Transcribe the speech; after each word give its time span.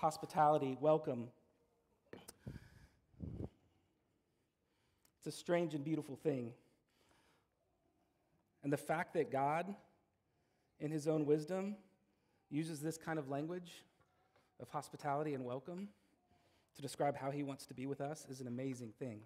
hospitality, 0.00 0.78
welcome. 0.80 1.28
It's 5.18 5.26
a 5.26 5.30
strange 5.30 5.74
and 5.74 5.84
beautiful 5.84 6.16
thing. 6.16 6.54
And 8.64 8.72
the 8.72 8.78
fact 8.78 9.12
that 9.12 9.30
God, 9.30 9.74
in 10.78 10.90
his 10.90 11.06
own 11.06 11.26
wisdom, 11.26 11.76
uses 12.48 12.80
this 12.80 12.96
kind 12.96 13.18
of 13.18 13.28
language 13.28 13.84
of 14.58 14.70
hospitality 14.70 15.34
and 15.34 15.44
welcome 15.44 15.88
to 16.76 16.80
describe 16.80 17.14
how 17.14 17.30
he 17.30 17.42
wants 17.42 17.66
to 17.66 17.74
be 17.74 17.84
with 17.84 18.00
us 18.00 18.26
is 18.30 18.40
an 18.40 18.46
amazing 18.46 18.94
thing. 18.98 19.20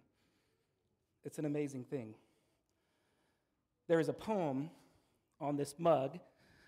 It's 1.25 1.39
an 1.39 1.45
amazing 1.45 1.85
thing. 1.85 2.17
There 3.87 4.01
is 4.01 4.09
a 4.09 4.13
poem 4.13 4.71
on 5.41 5.57
this 5.57 5.77
mug. 5.79 6.19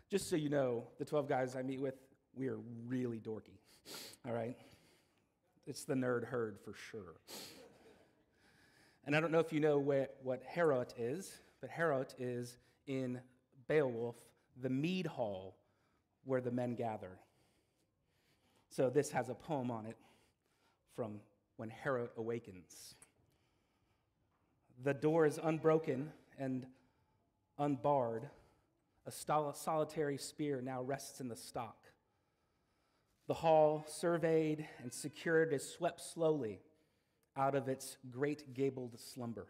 Just 0.09 0.31
so 0.31 0.37
you 0.37 0.49
know, 0.49 0.85
the 1.01 1.05
12 1.05 1.29
guys 1.29 1.57
I 1.57 1.63
meet 1.63 1.81
with, 1.81 1.97
we 2.37 2.47
are 2.47 2.59
really 2.87 3.19
dorky. 3.19 3.59
All 4.27 4.33
right? 4.33 4.57
It's 5.67 5.85
the 5.85 5.95
nerd 5.95 6.25
herd 6.25 6.59
for 6.65 6.75
sure. 6.75 7.21
And 9.05 9.15
I 9.15 9.21
don't 9.21 9.31
know 9.31 9.41
if 9.41 9.53
you 9.53 9.61
know 9.61 9.79
what, 9.79 10.43
Heorot 10.55 10.93
is, 10.99 11.33
but 11.61 11.71
Heorot 11.71 12.15
is 12.19 12.57
in 12.87 13.21
Beowulf, 13.69 14.17
the 14.61 14.71
mead 14.71 15.07
hall 15.07 15.57
where 16.25 16.41
the 16.41 16.51
men 16.51 16.75
gather. 16.75 17.19
So 18.69 18.91
this 18.91 19.11
has 19.11 19.29
a 19.29 19.35
poem 19.35 19.71
on 19.71 19.87
it 19.87 19.97
from 20.95 21.21
when 21.57 21.73
Heorot 21.85 22.11
awakens. 22.17 22.95
The 24.83 24.95
door 24.95 25.25
is 25.25 25.39
unbroken 25.43 26.13
and 26.39 26.67
unbarred. 27.59 28.29
A 29.07 29.13
solitary 29.13 30.19
spear 30.19 30.61
now 30.61 30.83
rests 30.83 31.21
in 31.21 31.29
the 31.29 31.37
stock. 31.37 31.86
The 33.27 33.35
hall, 33.35 33.85
surveyed 33.89 34.69
and 34.83 34.93
secured, 34.93 35.53
is 35.53 35.69
swept 35.69 36.01
slowly 36.01 36.61
out 37.37 37.55
of 37.55 37.69
its 37.69 37.97
great 38.11 38.55
gabled 38.55 38.99
slumber. 39.01 39.49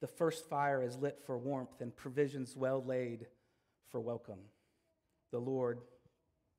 The 0.00 0.06
first 0.06 0.48
fire 0.48 0.82
is 0.82 0.96
lit 0.96 1.20
for 1.26 1.38
warmth 1.38 1.80
and 1.80 1.94
provisions 1.94 2.56
well 2.56 2.82
laid 2.82 3.26
for 3.90 4.00
welcome. 4.00 4.40
The 5.30 5.38
Lord, 5.38 5.80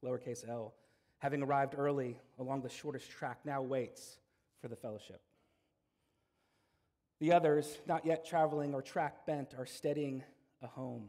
lowercase 0.04 0.48
l, 0.48 0.76
having 1.20 1.42
arrived 1.42 1.76
early 1.78 2.20
along 2.38 2.62
the 2.62 2.70
shortest 2.70 3.10
track, 3.10 3.40
now 3.44 3.62
waits 3.62 4.20
for 4.62 4.68
the 4.68 4.76
fellowship. 4.76 5.22
The 7.20 7.34
others, 7.34 7.80
not 7.88 8.06
yet 8.06 8.26
traveling 8.28 8.76
or 8.76 8.84
track 8.84 9.26
bent, 9.26 9.56
are 9.58 9.66
steadying 9.66 10.24
a 10.62 10.68
home, 10.68 11.08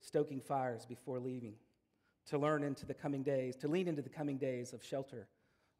stoking 0.00 0.40
fires 0.40 0.86
before 0.86 1.20
leaving, 1.20 1.56
to 2.26 2.38
learn 2.38 2.62
into 2.62 2.86
the 2.86 2.94
coming 2.94 3.22
days, 3.22 3.56
to 3.56 3.68
lean 3.68 3.88
into 3.88 4.02
the 4.02 4.08
coming 4.08 4.38
days 4.38 4.72
of 4.72 4.84
shelter, 4.84 5.28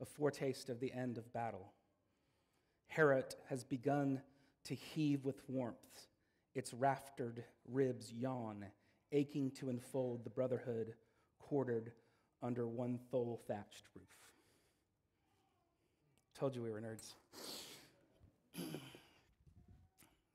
a 0.01 0.05
foretaste 0.05 0.69
of 0.69 0.81
the 0.81 0.93
end 0.93 1.19
of 1.19 1.33
battle. 1.33 1.73
Heorot 2.97 3.37
has 3.49 3.65
begun 3.65 4.21
to 4.65 4.75
heave 4.75 5.25
with 5.25 5.41
warmth. 5.49 6.09
Its 6.55 6.75
raftered 6.75 7.45
ribs 7.71 8.13
yawn, 8.13 8.67
aching 9.13 9.51
to 9.53 9.71
enfold 9.71 10.25
the 10.25 10.31
brotherhood 10.31 10.95
quartered 11.39 11.93
under 12.43 12.67
one 12.67 12.99
thole 13.11 13.41
thatched 13.47 13.85
roof. 13.95 14.05
Told 16.39 16.55
you 16.57 16.63
we 16.63 16.71
were 16.71 16.81
nerds. 16.81 17.13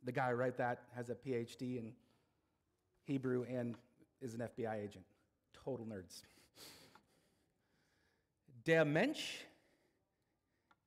the 0.03 0.11
guy 0.11 0.29
who 0.29 0.35
wrote 0.35 0.57
that 0.57 0.83
has 0.95 1.09
a 1.09 1.15
PhD 1.15 1.77
in 1.77 1.91
Hebrew 3.03 3.45
and 3.49 3.75
is 4.21 4.33
an 4.33 4.39
FBI 4.39 4.83
agent. 4.83 5.05
Total 5.67 5.85
nerds. 5.85 6.23
Der 8.65 8.85
Mensch 8.85 9.43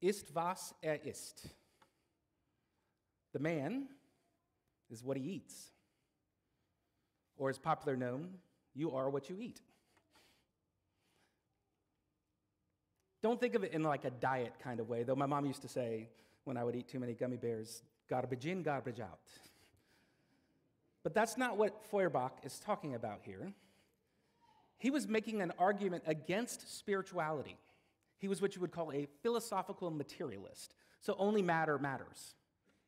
ist 0.00 0.34
was 0.34 0.75
er 0.81 1.05
isst. 1.05 1.50
The 3.34 3.39
man 3.41 3.89
is 4.88 5.05
what 5.05 5.19
he 5.19 5.22
eats. 5.22 5.71
Or, 7.37 7.50
as 7.50 7.59
popular 7.59 7.94
known, 7.94 8.38
you 8.75 8.91
are 8.97 9.10
what 9.10 9.28
you 9.28 9.37
eat. 9.38 9.60
Don't 13.22 13.38
think 13.38 13.55
of 13.55 13.65
it 13.65 13.75
in 13.75 13.82
like 13.82 14.06
a 14.06 14.10
diet 14.10 14.55
kind 14.62 14.81
of 14.81 14.88
way, 14.88 15.03
though 15.03 15.15
my 15.15 15.26
mom 15.26 15.44
used 15.44 15.60
to 15.60 15.69
say 15.69 16.09
when 16.44 16.56
I 16.56 16.65
would 16.65 16.75
eat 16.75 16.88
too 16.88 16.99
many 16.99 17.12
gummy 17.12 17.37
bears, 17.37 17.82
garbage 18.09 18.47
in, 18.47 18.62
garbage 18.62 18.99
out. 18.99 19.19
But 21.03 21.12
that's 21.12 21.37
not 21.37 21.59
what 21.59 21.84
Feuerbach 21.91 22.32
is 22.44 22.59
talking 22.59 22.94
about 22.94 23.21
here. 23.25 23.53
He 24.81 24.91
was 24.91 25.07
making 25.07 25.43
an 25.43 25.53
argument 25.59 26.05
against 26.07 26.79
spirituality. 26.79 27.59
He 28.19 28.29
was 28.29 28.41
what 28.41 28.57
you 28.57 28.63
would 28.63 28.73
call 28.73 28.91
a 28.93 29.07
philosophical 29.23 29.91
materialist. 29.91 30.75
So 31.01 31.15
only 31.19 31.43
matter 31.43 31.79
matters, 31.79 32.35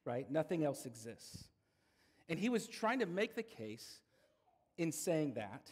right? 0.06 0.28
Nothing 0.30 0.64
else 0.64 0.86
exists. 0.86 1.44
And 2.30 2.38
he 2.38 2.48
was 2.48 2.66
trying 2.66 3.00
to 3.00 3.06
make 3.06 3.34
the 3.34 3.42
case 3.42 4.00
in 4.78 4.90
saying 4.90 5.34
that, 5.34 5.70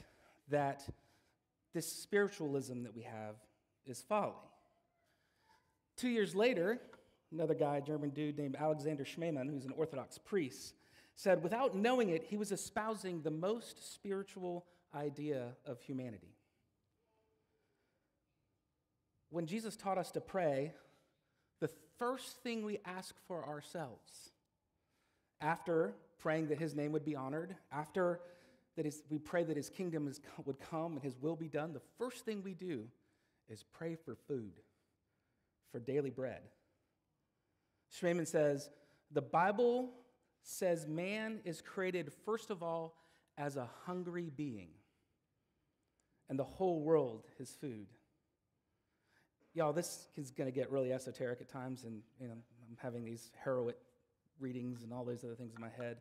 that 0.51 0.83
this 1.73 1.91
spiritualism 1.91 2.83
that 2.83 2.95
we 2.95 3.03
have 3.03 3.37
is 3.87 4.03
folly. 4.03 4.35
Two 5.97 6.11
years 6.11 6.35
later, 6.35 6.79
another 7.33 7.55
guy, 7.55 7.81
German 7.81 8.11
dude 8.11 8.37
named 8.37 8.57
Alexander 8.61 9.05
Schmemann, 9.05 9.49
who's 9.49 9.65
an 9.65 9.73
Orthodox 9.75 10.19
priest, 10.19 10.75
said 11.16 11.43
without 11.43 11.76
knowing 11.76 12.10
it, 12.10 12.25
he 12.25 12.37
was 12.37 12.53
espousing 12.53 13.22
the 13.22 13.31
most 13.31 13.93
spiritual 13.94 14.65
idea 14.94 15.48
of 15.66 15.81
humanity. 15.81 16.34
When 19.31 19.47
Jesus 19.47 19.76
taught 19.76 19.98
us 19.98 20.10
to 20.12 20.21
pray, 20.21 20.72
the 21.60 21.71
first 21.98 22.43
thing 22.43 22.65
we 22.65 22.81
ask 22.84 23.15
for 23.28 23.47
ourselves, 23.47 24.31
after 25.41 25.94
praying 26.19 26.48
that 26.48 26.59
his 26.59 26.75
name 26.75 26.93
would 26.93 27.04
be 27.04 27.16
honored, 27.16 27.54
after 27.71 28.21
that 28.77 28.84
his, 28.84 29.03
we 29.09 29.19
pray 29.19 29.44
that 29.44 29.56
his 29.56 29.69
kingdom 29.69 30.09
is, 30.09 30.21
would 30.44 30.59
come 30.59 30.92
and 30.92 31.03
his 31.03 31.16
will 31.21 31.37
be 31.37 31.48
done, 31.48 31.72
the 31.72 31.81
first 31.98 32.25
thing 32.25 32.42
we 32.42 32.54
do 32.54 32.84
is 33.48 33.62
pray 33.62 33.94
for 33.94 34.16
food 34.27 34.53
for 35.71 35.78
daily 35.78 36.10
bread. 36.10 36.41
Schmemann 37.92 38.27
says 38.27 38.71
the 39.12 39.22
Bible 39.22 39.91
says 40.43 40.87
man 40.87 41.41
is 41.45 41.61
created, 41.61 42.12
first 42.25 42.51
of 42.51 42.62
all, 42.62 42.95
as 43.37 43.56
a 43.56 43.69
hungry 43.84 44.31
being, 44.34 44.69
and 46.28 46.39
the 46.39 46.45
whole 46.45 46.81
world 46.81 47.27
is 47.39 47.51
food. 47.61 47.87
Y'all, 49.55 49.73
this 49.73 50.06
is 50.17 50.31
going 50.31 50.47
to 50.51 50.55
get 50.55 50.71
really 50.71 50.93
esoteric 50.93 51.41
at 51.41 51.49
times, 51.49 51.84
and 51.84 52.03
you 52.21 52.28
know, 52.28 52.34
I'm 52.34 52.77
having 52.81 53.05
these 53.05 53.31
Heorot 53.45 53.75
readings 54.39 54.83
and 54.83 54.93
all 54.93 55.05
those 55.05 55.25
other 55.25 55.34
things 55.34 55.55
in 55.55 55.61
my 55.61 55.69
head. 55.69 55.99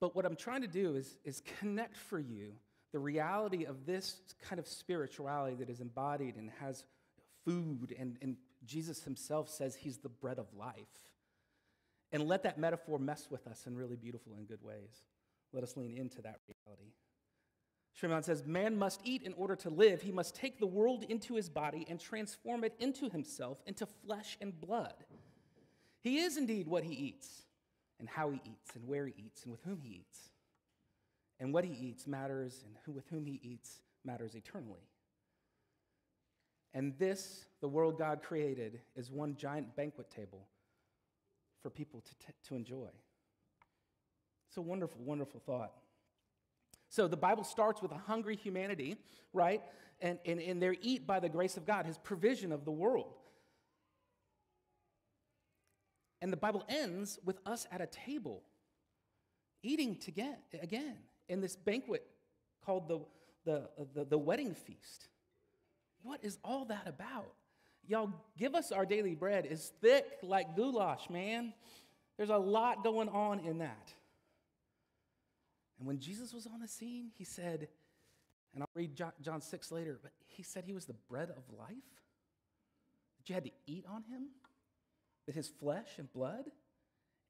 But 0.00 0.16
what 0.16 0.24
I'm 0.24 0.36
trying 0.36 0.62
to 0.62 0.68
do 0.68 0.96
is, 0.96 1.18
is 1.24 1.42
connect 1.60 1.96
for 1.96 2.18
you 2.18 2.52
the 2.92 2.98
reality 2.98 3.64
of 3.64 3.86
this 3.86 4.16
kind 4.42 4.58
of 4.58 4.66
spirituality 4.66 5.56
that 5.56 5.70
is 5.70 5.80
embodied 5.80 6.36
and 6.36 6.50
has 6.60 6.84
food 7.44 7.94
and, 7.98 8.16
and 8.20 8.36
Jesus 8.66 9.02
himself 9.02 9.48
says 9.48 9.74
he's 9.74 9.98
the 9.98 10.08
bread 10.08 10.38
of 10.38 10.46
life. 10.54 10.74
And 12.12 12.26
let 12.26 12.42
that 12.42 12.58
metaphor 12.58 12.98
mess 12.98 13.28
with 13.30 13.46
us 13.46 13.66
in 13.66 13.76
really 13.76 13.96
beautiful 13.96 14.34
and 14.36 14.46
good 14.46 14.62
ways. 14.62 15.04
Let 15.52 15.62
us 15.62 15.76
lean 15.76 15.92
into 15.96 16.22
that 16.22 16.40
reality. 16.48 16.92
Schmemann 18.00 18.24
says, 18.24 18.44
Man 18.46 18.76
must 18.76 19.00
eat 19.04 19.22
in 19.22 19.32
order 19.34 19.56
to 19.56 19.70
live. 19.70 20.02
He 20.02 20.12
must 20.12 20.34
take 20.34 20.58
the 20.58 20.66
world 20.66 21.04
into 21.08 21.34
his 21.34 21.48
body 21.48 21.86
and 21.88 22.00
transform 22.00 22.64
it 22.64 22.74
into 22.78 23.08
himself, 23.08 23.58
into 23.66 23.86
flesh 23.86 24.36
and 24.40 24.58
blood. 24.60 24.94
He 26.00 26.18
is 26.18 26.36
indeed 26.36 26.66
what 26.66 26.84
he 26.84 26.94
eats, 26.94 27.42
and 27.98 28.08
how 28.08 28.30
he 28.30 28.40
eats, 28.44 28.74
and 28.74 28.86
where 28.86 29.06
he 29.06 29.14
eats, 29.16 29.42
and 29.42 29.52
with 29.52 29.62
whom 29.64 29.80
he 29.82 29.96
eats. 30.00 30.30
And 31.38 31.52
what 31.52 31.64
he 31.64 31.72
eats 31.72 32.06
matters, 32.06 32.62
and 32.64 32.76
who, 32.84 32.92
with 32.92 33.08
whom 33.08 33.26
he 33.26 33.40
eats 33.42 33.80
matters 34.04 34.34
eternally. 34.34 34.88
And 36.72 36.94
this, 36.98 37.46
the 37.60 37.68
world 37.68 37.98
God 37.98 38.22
created, 38.22 38.80
is 38.94 39.10
one 39.10 39.36
giant 39.36 39.74
banquet 39.76 40.10
table 40.10 40.46
for 41.62 41.70
people 41.70 42.00
to, 42.00 42.26
t- 42.26 42.32
to 42.48 42.54
enjoy. 42.54 42.88
It's 44.48 44.56
a 44.56 44.62
wonderful, 44.62 45.00
wonderful 45.04 45.40
thought. 45.40 45.72
So 46.88 47.06
the 47.06 47.16
Bible 47.16 47.44
starts 47.44 47.80
with 47.80 47.92
a 47.92 47.98
hungry 47.98 48.34
humanity, 48.34 48.96
right? 49.32 49.62
And, 50.00 50.18
and, 50.26 50.40
and 50.40 50.60
they're 50.60 50.74
eat 50.80 51.06
by 51.06 51.20
the 51.20 51.28
grace 51.28 51.56
of 51.56 51.64
God, 51.64 51.86
his 51.86 51.98
provision 51.98 52.50
of 52.50 52.64
the 52.64 52.72
world. 52.72 53.14
And 56.20 56.32
the 56.32 56.36
Bible 56.36 56.64
ends 56.68 57.18
with 57.24 57.38
us 57.46 57.66
at 57.70 57.80
a 57.80 57.86
table, 57.86 58.42
eating 59.62 59.96
together 59.96 60.36
again 60.60 60.96
in 61.28 61.40
this 61.40 61.54
banquet 61.54 62.04
called 62.64 62.88
the, 62.88 63.00
the, 63.44 63.68
the, 63.94 64.04
the 64.04 64.18
wedding 64.18 64.54
feast. 64.54 65.08
What 66.02 66.20
is 66.22 66.38
all 66.44 66.64
that 66.66 66.86
about? 66.86 67.32
Y'all, 67.86 68.12
give 68.38 68.54
us 68.54 68.70
our 68.70 68.86
daily 68.86 69.14
bread 69.14 69.46
It's 69.50 69.72
thick 69.80 70.06
like 70.22 70.54
goulash, 70.56 71.10
man. 71.10 71.52
There's 72.16 72.30
a 72.30 72.36
lot 72.36 72.84
going 72.84 73.08
on 73.08 73.40
in 73.40 73.58
that. 73.58 73.92
And 75.78 75.86
when 75.86 75.98
Jesus 75.98 76.34
was 76.34 76.46
on 76.46 76.60
the 76.60 76.68
scene, 76.68 77.10
he 77.16 77.24
said, 77.24 77.68
And 78.52 78.62
I'll 78.62 78.68
read 78.74 78.94
John 78.94 79.40
6 79.40 79.72
later, 79.72 79.98
but 80.02 80.12
he 80.26 80.42
said 80.42 80.64
he 80.64 80.74
was 80.74 80.84
the 80.84 80.96
bread 81.08 81.30
of 81.30 81.42
life, 81.58 81.68
that 83.16 83.28
you 83.28 83.34
had 83.34 83.44
to 83.44 83.50
eat 83.66 83.86
on 83.88 84.02
him, 84.02 84.28
that 85.26 85.34
his 85.34 85.48
flesh 85.48 85.88
and 85.96 86.12
blood, 86.12 86.44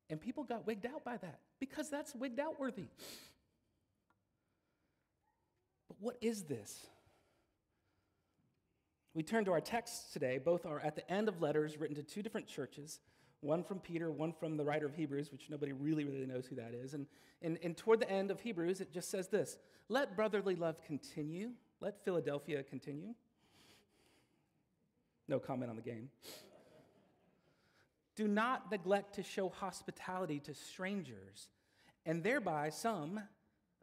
and 0.09 0.21
people 0.21 0.43
got 0.43 0.67
wigged 0.67 0.87
out 0.87 1.05
by 1.05 1.17
that 1.19 1.39
because 1.61 1.89
that's 1.89 2.15
wigged 2.15 2.41
out 2.41 2.59
worthy. 2.59 2.89
But 5.87 5.97
what 6.01 6.17
is 6.21 6.43
this? 6.43 6.87
We 9.21 9.25
turn 9.25 9.45
to 9.45 9.53
our 9.53 9.61
texts 9.61 10.15
today. 10.15 10.39
Both 10.39 10.65
are 10.65 10.81
at 10.81 10.97
the 10.97 11.07
end 11.13 11.29
of 11.29 11.43
letters 11.43 11.77
written 11.77 11.95
to 11.97 12.03
two 12.03 12.23
different 12.23 12.47
churches 12.47 13.01
one 13.43 13.63
from 13.63 13.79
Peter, 13.79 14.11
one 14.11 14.33
from 14.33 14.57
the 14.57 14.65
writer 14.65 14.87
of 14.87 14.95
Hebrews, 14.95 15.31
which 15.31 15.51
nobody 15.51 15.73
really, 15.73 16.05
really 16.05 16.25
knows 16.25 16.47
who 16.47 16.55
that 16.55 16.73
is. 16.73 16.95
And, 16.95 17.05
and, 17.43 17.59
and 17.63 17.77
toward 17.77 18.01
the 18.01 18.11
end 18.11 18.31
of 18.31 18.41
Hebrews, 18.41 18.81
it 18.81 18.91
just 18.91 19.11
says 19.11 19.29
this 19.29 19.59
Let 19.91 20.17
brotherly 20.17 20.55
love 20.57 20.83
continue, 20.87 21.51
let 21.83 22.03
Philadelphia 22.03 22.63
continue. 22.63 23.13
No 25.29 25.39
comment 25.39 25.69
on 25.69 25.77
the 25.77 25.83
game. 25.83 26.09
Do 28.17 28.27
not 28.27 28.71
neglect 28.71 29.17
to 29.17 29.23
show 29.23 29.51
hospitality 29.51 30.41
to 30.41 30.55
strangers, 30.55 31.51
and 32.07 32.23
thereby 32.23 32.71
some 32.71 33.21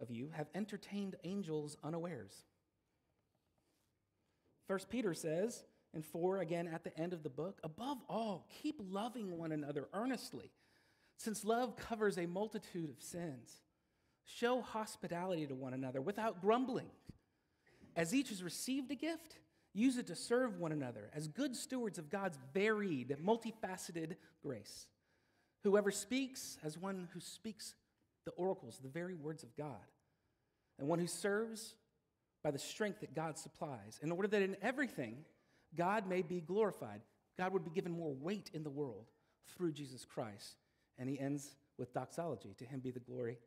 of 0.02 0.10
you 0.10 0.32
have 0.36 0.48
entertained 0.56 1.16
angels 1.24 1.78
unawares. 1.84 2.44
First 4.68 4.90
Peter 4.90 5.14
says, 5.14 5.64
and 5.94 6.06
4 6.06 6.40
again 6.40 6.68
at 6.68 6.84
the 6.84 6.98
end 7.00 7.14
of 7.14 7.24
the 7.24 7.30
book, 7.30 7.60
above 7.64 7.98
all, 8.10 8.48
keep 8.62 8.76
loving 8.80 9.38
one 9.38 9.52
another 9.52 9.88
earnestly, 9.94 10.52
since 11.18 11.46
love 11.46 11.76
covers 11.78 12.18
a 12.18 12.26
multitude 12.26 12.90
of 12.90 13.02
sins. 13.02 13.62
Show 14.26 14.62
hospitality 14.62 15.48
to 15.48 15.56
one 15.56 15.74
another 15.74 16.02
without 16.02 16.42
grumbling. 16.42 16.90
As 17.96 18.14
each 18.14 18.30
has 18.30 18.44
received 18.44 18.92
a 18.92 18.96
gift, 18.96 19.40
use 19.74 19.98
it 19.98 20.08
to 20.08 20.16
serve 20.16 20.60
one 20.60 20.74
another 20.74 21.10
as 21.14 21.28
good 21.28 21.56
stewards 21.56 21.98
of 21.98 22.10
God's 22.10 22.38
varied, 22.54 23.16
multifaceted 23.24 24.18
grace. 24.44 24.88
Whoever 25.64 25.92
speaks, 25.92 26.58
as 26.64 26.78
one 26.78 27.08
who 27.14 27.20
speaks 27.20 27.74
the 28.26 28.32
oracles, 28.32 28.80
the 28.84 28.90
very 28.90 29.16
words 29.16 29.44
of 29.44 29.56
God, 29.56 29.86
and 30.78 30.88
one 30.88 31.00
who 31.00 31.08
serves 31.08 31.74
by 32.44 32.52
the 32.52 32.60
strength 32.60 33.02
that 33.02 33.16
God 33.16 33.38
supplies, 33.38 34.00
in 34.02 34.12
order 34.12 34.28
that 34.28 34.42
in 34.42 34.56
everything 34.62 35.26
God 35.76 36.08
may 36.08 36.22
be 36.22 36.42
glorified. 36.42 37.02
God 37.38 37.54
would 37.54 37.64
be 37.64 37.72
given 37.72 37.92
more 37.92 38.14
weight 38.14 38.50
in 38.54 38.64
the 38.64 38.70
world 38.70 39.06
through 39.56 39.74
Jesus 39.74 40.06
Christ. 40.06 40.56
And 40.98 41.10
he 41.10 41.20
ends 41.20 41.56
with 41.78 41.94
doxology 41.94 42.56
To 42.58 42.66
him 42.66 42.80
be 42.80 42.92
the 42.92 43.00
glory 43.00 43.38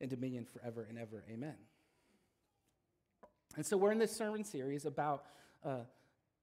and 0.00 0.10
dominion 0.10 0.44
forever 0.44 0.86
and 0.88 0.98
ever. 0.98 1.24
Amen. 1.30 1.54
And 3.56 3.64
so 3.64 3.76
we're 3.76 3.92
in 3.92 3.98
this 3.98 4.16
sermon 4.16 4.44
series 4.44 4.84
about 4.84 5.24
uh, 5.64 5.80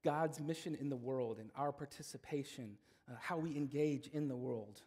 God's 0.02 0.40
mission 0.40 0.74
in 0.80 0.88
the 0.88 0.96
world 0.96 1.38
and 1.38 1.50
our 1.54 1.70
participation, 1.70 2.78
uh, 3.10 3.16
how 3.20 3.36
we 3.36 3.54
engage 3.54 4.06
in 4.06 4.28
the 4.28 4.36
world. 4.36 4.80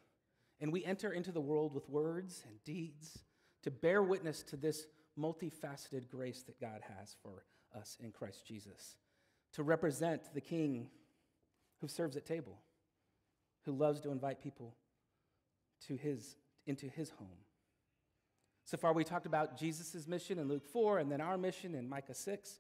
And 0.60 0.74
we 0.74 0.84
enter 0.84 1.12
into 1.12 1.32
the 1.32 1.42
world 1.42 1.74
with 1.76 1.88
words 1.88 2.44
and 2.48 2.64
deeds 2.64 3.20
to 3.62 3.70
bear 3.70 4.02
witness 4.02 4.42
to 4.44 4.58
this 4.58 4.88
multifaceted 5.20 6.10
grace 6.10 6.44
that 6.44 6.60
God 6.60 6.82
has 6.98 7.16
for 7.22 7.44
us 7.78 7.98
in 8.02 8.12
Christ 8.12 8.46
Jesus, 8.46 8.96
to 9.54 9.64
represent 9.64 10.34
the 10.34 10.42
King 10.42 10.88
who 11.82 11.88
serves 11.88 12.16
at 12.16 12.26
table, 12.26 12.58
who 13.66 13.72
loves 13.72 14.00
to 14.02 14.12
invite 14.12 14.42
people 14.42 14.76
to 15.88 15.96
his, 15.96 16.36
into 16.66 16.88
his 16.88 17.10
home. 17.12 17.28
So 18.64 18.78
far, 18.78 18.94
we 18.94 19.04
talked 19.04 19.26
about 19.26 19.58
Jesus' 19.58 20.08
mission 20.08 20.40
in 20.40 20.48
Luke 20.48 20.66
4 20.66 21.00
and 21.00 21.12
then 21.12 21.22
our 21.22 21.38
mission 21.38 21.76
in 21.76 21.88
Micah 21.88 22.16
6. 22.16 22.60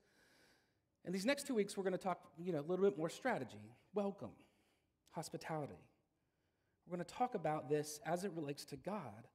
And 1.04 1.14
these 1.14 1.26
next 1.26 1.48
two 1.48 1.56
weeks, 1.56 1.76
we're 1.76 1.84
going 1.84 1.94
to 1.94 1.98
talk 1.98 2.20
you 2.38 2.52
know, 2.52 2.60
a 2.60 2.68
little 2.68 2.86
bit 2.86 2.98
more 2.98 3.10
strategy, 3.10 3.72
welcome, 3.94 4.32
hospitality. 5.12 5.82
We're 6.86 6.98
going 6.98 7.06
to 7.06 7.14
talk 7.14 7.34
about 7.34 7.70
this 7.70 8.00
as 8.06 8.24
it 8.24 8.32
relates 8.36 8.66
to 8.66 8.76
God 8.76 9.28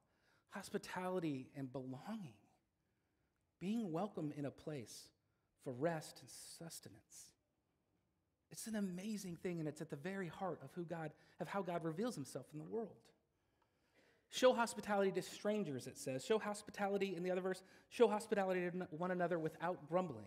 hospitality 0.51 1.49
and 1.55 1.71
belonging 1.71 2.33
being 3.61 3.91
welcome 3.91 4.33
in 4.35 4.45
a 4.45 4.51
place 4.51 5.07
for 5.63 5.71
rest 5.71 6.19
and 6.19 6.29
sustenance. 6.57 7.31
It's 8.51 8.67
an 8.67 8.75
amazing 8.75 9.37
thing, 9.37 9.59
and 9.59 9.69
it's 9.69 9.79
at 9.79 9.89
the 9.89 9.95
very 9.95 10.27
heart 10.27 10.59
of 10.61 10.71
who 10.73 10.83
God, 10.83 11.11
of 11.39 11.47
how 11.47 11.61
God 11.61 11.85
reveals 11.85 12.15
himself 12.15 12.47
in 12.51 12.59
the 12.59 12.65
world. 12.65 12.97
Show 14.29 14.53
hospitality 14.53 15.11
to 15.11 15.21
strangers, 15.21 15.87
it 15.87 15.97
says. 15.97 16.25
Show 16.25 16.39
hospitality 16.39 17.15
in 17.15 17.23
the 17.23 17.31
other 17.31 17.41
verse, 17.41 17.61
show 17.89 18.07
hospitality 18.07 18.61
to 18.61 18.87
one 18.91 19.11
another 19.11 19.39
without 19.39 19.87
grumbling. 19.87 20.25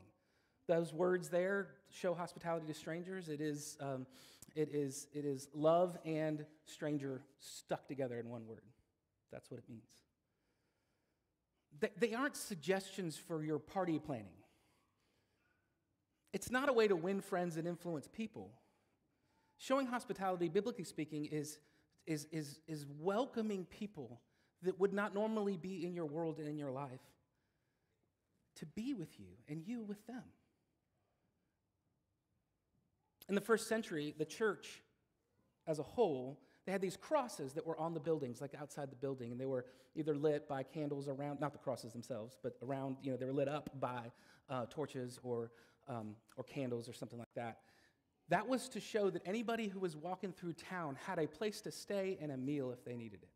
Those 0.66 0.94
words 0.94 1.28
there, 1.28 1.68
show 1.90 2.14
hospitality 2.14 2.66
to 2.66 2.74
strangers, 2.74 3.28
it 3.28 3.40
is, 3.40 3.76
um, 3.80 4.06
it 4.54 4.70
is, 4.72 5.08
it 5.12 5.24
is 5.24 5.48
love 5.54 5.98
and 6.06 6.46
stranger 6.64 7.22
stuck 7.38 7.88
together 7.88 8.18
in 8.18 8.28
one 8.28 8.46
word. 8.46 8.62
That's 9.32 9.50
what 9.50 9.58
it 9.58 9.64
means. 9.68 10.03
They 11.98 12.14
aren't 12.14 12.36
suggestions 12.36 13.16
for 13.16 13.42
your 13.42 13.58
party 13.58 13.98
planning. 13.98 14.36
It's 16.32 16.50
not 16.50 16.68
a 16.68 16.72
way 16.72 16.88
to 16.88 16.96
win 16.96 17.20
friends 17.20 17.56
and 17.56 17.66
influence 17.66 18.08
people. 18.08 18.50
Showing 19.58 19.86
hospitality, 19.86 20.48
biblically 20.48 20.84
speaking, 20.84 21.26
is, 21.26 21.58
is, 22.06 22.26
is, 22.32 22.60
is 22.66 22.86
welcoming 22.98 23.66
people 23.66 24.20
that 24.62 24.78
would 24.80 24.92
not 24.92 25.14
normally 25.14 25.56
be 25.56 25.84
in 25.86 25.94
your 25.94 26.06
world 26.06 26.38
and 26.38 26.48
in 26.48 26.58
your 26.58 26.70
life 26.70 27.00
to 28.56 28.66
be 28.66 28.94
with 28.94 29.18
you 29.18 29.26
and 29.48 29.62
you 29.66 29.82
with 29.82 30.04
them. 30.06 30.22
In 33.28 33.34
the 33.34 33.40
first 33.40 33.68
century, 33.68 34.14
the 34.16 34.24
church 34.24 34.82
as 35.66 35.78
a 35.78 35.82
whole 35.82 36.38
they 36.66 36.72
had 36.72 36.80
these 36.80 36.96
crosses 36.96 37.52
that 37.52 37.66
were 37.66 37.78
on 37.78 37.92
the 37.92 38.00
buildings, 38.00 38.40
like 38.40 38.54
outside 38.58 38.90
the 38.90 38.96
building, 38.96 39.32
and 39.32 39.40
they 39.40 39.46
were 39.46 39.66
either 39.94 40.14
lit 40.14 40.48
by 40.48 40.62
candles 40.62 41.08
around, 41.08 41.40
not 41.40 41.52
the 41.52 41.58
crosses 41.58 41.92
themselves, 41.92 42.38
but 42.42 42.56
around, 42.62 42.96
you 43.02 43.10
know, 43.10 43.16
they 43.16 43.26
were 43.26 43.32
lit 43.32 43.48
up 43.48 43.68
by 43.80 44.10
uh, 44.48 44.64
torches 44.70 45.18
or, 45.22 45.50
um, 45.88 46.16
or 46.36 46.44
candles 46.44 46.88
or 46.88 46.92
something 46.92 47.18
like 47.18 47.34
that. 47.34 47.58
That 48.30 48.48
was 48.48 48.68
to 48.70 48.80
show 48.80 49.10
that 49.10 49.22
anybody 49.26 49.68
who 49.68 49.78
was 49.78 49.96
walking 49.96 50.32
through 50.32 50.54
town 50.54 50.96
had 51.06 51.18
a 51.18 51.26
place 51.26 51.60
to 51.62 51.70
stay 51.70 52.16
and 52.20 52.32
a 52.32 52.36
meal 52.36 52.70
if 52.70 52.82
they 52.84 52.96
needed 52.96 53.22
it. 53.22 53.28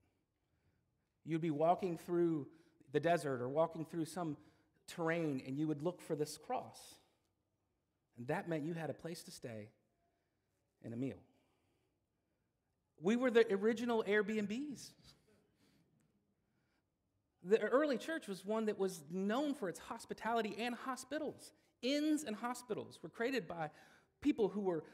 You'd 1.27 1.43
be 1.43 1.51
walking 1.51 1.99
through 1.99 2.47
the 2.93 3.01
desert 3.01 3.43
or 3.43 3.49
walking 3.51 3.85
through 3.85 4.07
some 4.07 4.39
terrain, 4.87 5.43
and 5.47 5.59
you 5.59 5.69
would 5.69 5.83
look 5.83 6.01
for 6.01 6.17
this 6.17 6.39
cross. 6.39 6.79
And 8.17 8.27
that 8.29 8.49
meant 8.49 8.65
you 8.65 8.73
had 8.73 8.89
a 8.89 8.95
place 8.95 9.23
to 9.25 9.31
stay 9.31 9.69
and 10.83 10.95
a 10.95 10.97
meal. 10.97 11.19
We 13.01 13.17
were 13.17 13.31
the 13.31 13.47
original 13.53 14.05
Airbnbs. 14.07 14.91
The 17.45 17.61
early 17.61 17.97
church 17.97 18.27
was 18.27 18.45
one 18.45 18.67
that 18.67 18.79
was 18.79 19.03
known 19.11 19.55
for 19.55 19.69
its 19.69 19.79
hospitality 19.79 20.57
and 20.59 20.75
hospitals. 20.75 21.53
Inns 21.83 22.25
and 22.25 22.35
hospitals 22.35 22.99
were 23.03 23.09
created 23.09 23.47
by 23.47 23.71
people 24.21 24.49
who 24.49 24.61
were 24.61 24.85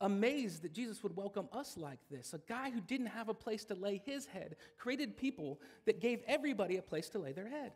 amazed 0.00 0.62
that 0.62 0.72
Jesus 0.72 1.02
would 1.02 1.16
welcome 1.16 1.48
us 1.52 1.76
like 1.76 2.00
this. 2.10 2.34
A 2.34 2.40
guy 2.48 2.70
who 2.70 2.80
didn't 2.80 3.06
have 3.06 3.28
a 3.28 3.34
place 3.34 3.64
to 3.66 3.74
lay 3.74 4.02
his 4.04 4.26
head 4.26 4.56
created 4.76 5.16
people 5.16 5.60
that 5.86 6.00
gave 6.00 6.20
everybody 6.26 6.76
a 6.76 6.82
place 6.82 7.08
to 7.10 7.18
lay 7.18 7.32
their 7.32 7.48
head. 7.48 7.72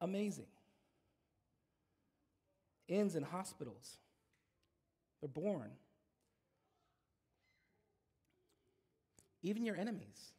Amazing. 0.00 0.46
Inns 2.88 3.14
and 3.14 3.24
hospitals. 3.24 3.98
They're 5.20 5.28
born 5.28 5.70
even 9.42 9.64
your 9.64 9.76
enemies, 9.76 10.32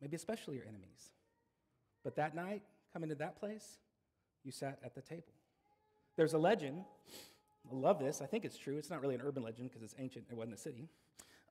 maybe 0.00 0.16
especially 0.16 0.56
your 0.56 0.66
enemies. 0.66 1.10
But 2.04 2.16
that 2.16 2.34
night, 2.34 2.62
coming 2.92 3.08
to 3.10 3.14
that 3.16 3.38
place, 3.38 3.78
you 4.44 4.52
sat 4.52 4.78
at 4.84 4.94
the 4.94 5.00
table. 5.00 5.32
There's 6.16 6.34
a 6.34 6.38
legend. 6.38 6.84
I 7.70 7.74
love 7.74 7.98
this. 7.98 8.20
I 8.20 8.26
think 8.26 8.44
it's 8.44 8.56
true. 8.56 8.76
It's 8.76 8.90
not 8.90 9.00
really 9.00 9.14
an 9.14 9.22
urban 9.22 9.42
legend 9.42 9.70
because 9.70 9.82
it's 9.82 9.94
ancient. 9.98 10.26
It 10.30 10.36
wasn't 10.36 10.54
a 10.54 10.60
city. 10.60 10.88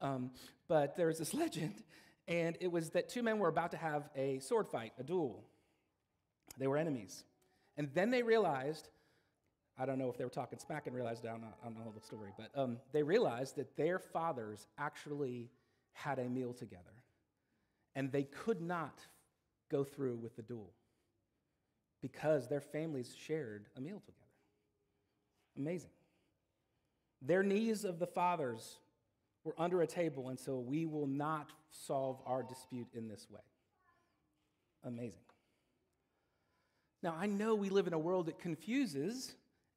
Um, 0.02 0.32
but 0.68 0.96
there's 0.98 1.18
this 1.20 1.34
legend, 1.34 1.84
and 2.28 2.58
it 2.60 2.72
was 2.72 2.90
that 2.92 3.10
two 3.10 3.24
men 3.24 3.40
were 3.40 3.48
about 3.48 3.72
to 3.72 3.78
have 3.78 4.10
a 4.16 4.40
sword 4.40 4.68
fight, 4.68 4.94
a 5.00 5.04
duel. 5.04 5.44
They 6.58 6.68
were 6.68 6.78
enemies. 6.78 7.24
And 7.78 7.90
then 7.94 8.12
they 8.12 8.24
realized 8.24 8.90
I 9.78 9.86
don't 9.86 9.98
know 9.98 10.10
if 10.10 10.18
they 10.18 10.24
were 10.24 10.30
talking 10.30 10.60
smack 10.60 10.88
and 10.88 10.96
realized, 10.96 11.26
I 11.26 11.32
don't 11.32 11.42
know, 11.42 11.54
I 11.64 11.66
don't 11.66 11.80
know 11.80 11.94
the 11.94 12.06
story, 12.06 12.32
but 12.38 12.50
um, 12.60 12.78
they 12.92 13.04
realized 13.04 13.56
that 13.56 13.76
their 13.78 14.00
fathers 14.00 14.68
actually 14.78 15.50
had 15.94 16.20
a 16.20 16.26
meal 16.26 16.54
together. 16.54 16.84
And 17.96 18.12
they 18.12 18.24
could 18.24 18.62
not 18.62 19.00
go 19.70 19.84
through 19.84 20.18
with 20.18 20.36
the 20.36 20.42
duel 20.42 20.72
because 22.02 22.48
their 22.48 22.62
families 22.62 23.16
shared 23.18 23.68
a 23.76 23.82
meal 23.82 24.00
together. 24.00 24.18
Amazing. 25.58 25.90
Their 27.22 27.44
knees 27.44 27.84
of 27.84 28.00
the 28.00 28.08
fathers 28.08 28.78
were 29.44 29.56
under 29.58 29.82
a 29.82 29.88
table, 29.88 30.30
and 30.30 30.40
so 30.40 30.58
we 30.58 30.86
will 30.86 31.08
not 31.08 31.52
solve 31.70 32.20
our 32.26 32.44
dispute 32.44 32.88
in 32.94 33.08
this 33.08 33.28
way. 33.30 33.42
Amazing. 34.84 35.22
Now, 37.04 37.16
I 37.20 37.26
know 37.26 37.56
we 37.56 37.70
live 37.70 37.88
in 37.88 37.94
a 37.94 38.00
world 38.00 38.28
that 38.28 38.40
confuses 38.40 39.34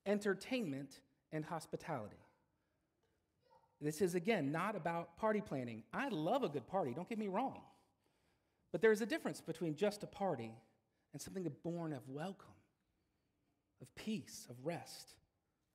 entertainment 0.06 1.00
and 1.32 1.44
hospitality. 1.44 2.16
This 3.80 4.00
is, 4.00 4.14
again, 4.14 4.52
not 4.52 4.76
about 4.76 5.16
party 5.18 5.40
planning. 5.40 5.82
I 5.92 6.08
love 6.08 6.42
a 6.42 6.49
good 6.49 6.66
party, 6.66 6.92
don't 6.94 7.08
get 7.08 7.18
me 7.18 7.28
wrong. 7.28 7.61
But 8.73 8.80
there's 8.80 9.00
a 9.00 9.06
difference 9.06 9.40
between 9.40 9.76
just 9.76 10.02
a 10.02 10.06
party 10.06 10.52
and 11.12 11.23
something 11.23 11.46
born 11.62 11.92
of 11.92 12.08
welcome, 12.08 12.54
of 13.80 13.94
peace, 13.94 14.46
of 14.50 14.56
rest, 14.64 15.14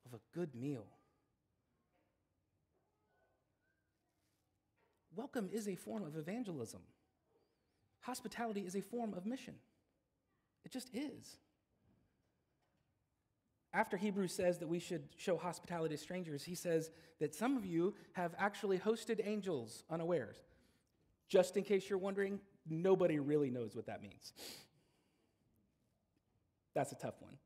of 0.05 0.13
a 0.13 0.38
good 0.38 0.53
meal. 0.55 0.86
Welcome 5.15 5.50
is 5.51 5.67
a 5.67 5.75
form 5.75 6.03
of 6.03 6.17
evangelism. 6.17 6.81
Hospitality 8.01 8.62
is 8.62 8.75
a 8.75 8.81
form 8.81 9.13
of 9.13 9.25
mission. 9.25 9.55
It 10.65 10.71
just 10.71 10.89
is. 10.93 11.38
After 13.73 13.97
Hebrews 13.97 14.33
says 14.33 14.57
that 14.59 14.67
we 14.67 14.79
should 14.79 15.03
show 15.15 15.38
hospitality 15.38 15.95
to 15.95 16.01
strangers, 16.01 16.43
he 16.43 16.55
says 16.55 16.89
that 17.19 17.35
some 17.35 17.55
of 17.55 17.65
you 17.65 17.93
have 18.13 18.33
actually 18.39 18.79
hosted 18.79 19.21
angels 19.23 19.83
unawares. 19.89 20.38
Just 21.27 21.55
in 21.55 21.63
case 21.63 21.88
you're 21.88 21.99
wondering, 21.99 22.39
nobody 22.67 23.19
really 23.19 23.51
knows 23.51 23.75
what 23.75 23.85
that 23.85 24.01
means. 24.01 24.33
That's 26.73 26.91
a 26.91 26.95
tough 26.95 27.15
one. 27.19 27.38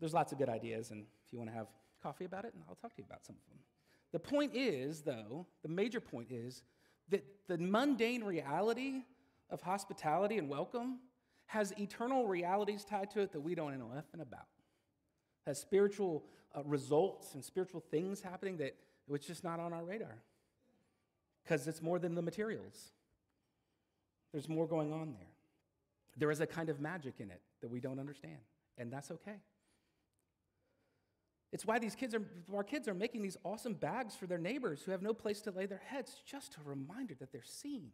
There's 0.00 0.14
lots 0.14 0.32
of 0.32 0.38
good 0.38 0.48
ideas, 0.48 0.90
and 0.90 1.04
if 1.26 1.32
you 1.32 1.38
want 1.38 1.50
to 1.50 1.56
have 1.56 1.66
coffee 2.02 2.24
about 2.24 2.44
it, 2.44 2.54
and 2.54 2.62
I'll 2.68 2.74
talk 2.74 2.94
to 2.94 3.02
you 3.02 3.06
about 3.06 3.24
some 3.24 3.36
of 3.36 3.52
them. 3.52 3.58
The 4.12 4.18
point 4.18 4.52
is, 4.54 5.02
though, 5.02 5.46
the 5.62 5.68
major 5.68 6.00
point 6.00 6.28
is 6.30 6.62
that 7.10 7.24
the 7.46 7.58
mundane 7.58 8.24
reality 8.24 9.02
of 9.50 9.60
hospitality 9.60 10.38
and 10.38 10.48
welcome 10.48 11.00
has 11.46 11.72
eternal 11.78 12.26
realities 12.26 12.84
tied 12.84 13.10
to 13.10 13.20
it 13.20 13.32
that 13.32 13.40
we 13.40 13.54
don't 13.54 13.78
know 13.78 13.90
nothing 13.94 14.20
about. 14.20 14.46
Has 15.46 15.60
spiritual 15.60 16.24
uh, 16.54 16.62
results 16.64 17.34
and 17.34 17.44
spiritual 17.44 17.80
things 17.90 18.20
happening 18.20 18.56
that 18.58 18.74
it's 19.08 19.26
just 19.26 19.44
not 19.44 19.60
on 19.60 19.72
our 19.72 19.84
radar. 19.84 20.22
Because 21.42 21.68
it's 21.68 21.80
more 21.80 21.98
than 21.98 22.14
the 22.14 22.22
materials. 22.22 22.90
There's 24.32 24.48
more 24.48 24.66
going 24.66 24.92
on 24.92 25.12
there. 25.12 25.28
There 26.16 26.30
is 26.30 26.40
a 26.40 26.46
kind 26.46 26.68
of 26.68 26.80
magic 26.80 27.14
in 27.20 27.30
it 27.30 27.40
that 27.60 27.70
we 27.70 27.80
don't 27.80 27.98
understand, 27.98 28.38
and 28.78 28.92
that's 28.92 29.10
okay. 29.10 29.40
It's 31.52 31.64
why 31.64 31.78
these 31.78 31.94
kids 31.94 32.14
are, 32.14 32.22
our 32.54 32.64
kids 32.64 32.88
are 32.88 32.94
making 32.94 33.22
these 33.22 33.36
awesome 33.44 33.74
bags 33.74 34.14
for 34.14 34.26
their 34.26 34.38
neighbors 34.38 34.82
who 34.82 34.90
have 34.90 35.02
no 35.02 35.14
place 35.14 35.40
to 35.42 35.50
lay 35.50 35.66
their 35.66 35.80
heads, 35.86 36.20
just 36.26 36.56
a 36.56 36.68
reminder 36.68 37.14
that 37.20 37.32
they're 37.32 37.42
seen, 37.44 37.92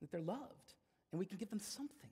that 0.00 0.10
they're 0.10 0.20
loved, 0.20 0.74
and 1.12 1.18
we 1.18 1.24
can 1.24 1.38
give 1.38 1.50
them 1.50 1.60
something. 1.60 2.10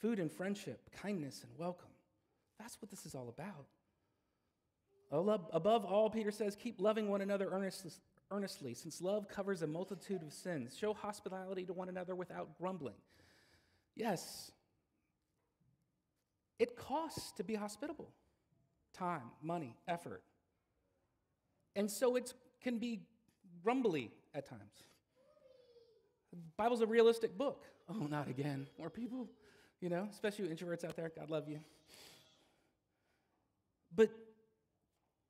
Food 0.00 0.18
and 0.18 0.32
friendship, 0.32 0.90
kindness 1.00 1.44
and 1.44 1.52
welcome. 1.58 1.91
That's 2.62 2.80
what 2.80 2.90
this 2.90 3.04
is 3.04 3.16
all 3.16 3.28
about. 3.28 3.66
Above 5.52 5.84
all, 5.84 6.08
Peter 6.08 6.30
says, 6.30 6.54
keep 6.54 6.80
loving 6.80 7.08
one 7.08 7.20
another 7.20 7.48
earnestly, 7.50 8.74
since 8.74 9.02
love 9.02 9.26
covers 9.28 9.62
a 9.62 9.66
multitude 9.66 10.22
of 10.22 10.32
sins. 10.32 10.78
Show 10.78 10.94
hospitality 10.94 11.64
to 11.64 11.72
one 11.72 11.88
another 11.88 12.14
without 12.14 12.56
grumbling. 12.58 12.94
Yes, 13.96 14.52
it 16.60 16.76
costs 16.76 17.32
to 17.32 17.44
be 17.44 17.56
hospitable 17.56 18.08
time, 18.94 19.32
money, 19.42 19.74
effort. 19.88 20.22
And 21.74 21.90
so 21.90 22.14
it 22.16 22.32
can 22.62 22.78
be 22.78 23.00
grumbly 23.64 24.12
at 24.34 24.48
times. 24.48 24.84
The 26.30 26.38
Bible's 26.56 26.80
a 26.80 26.86
realistic 26.86 27.36
book. 27.36 27.64
Oh, 27.90 28.06
not 28.06 28.28
again. 28.28 28.68
More 28.78 28.88
people, 28.88 29.28
you 29.80 29.88
know, 29.88 30.06
especially 30.10 30.48
introverts 30.48 30.84
out 30.84 30.96
there. 30.96 31.10
God 31.14 31.28
love 31.28 31.48
you. 31.48 31.60
But 33.94 34.10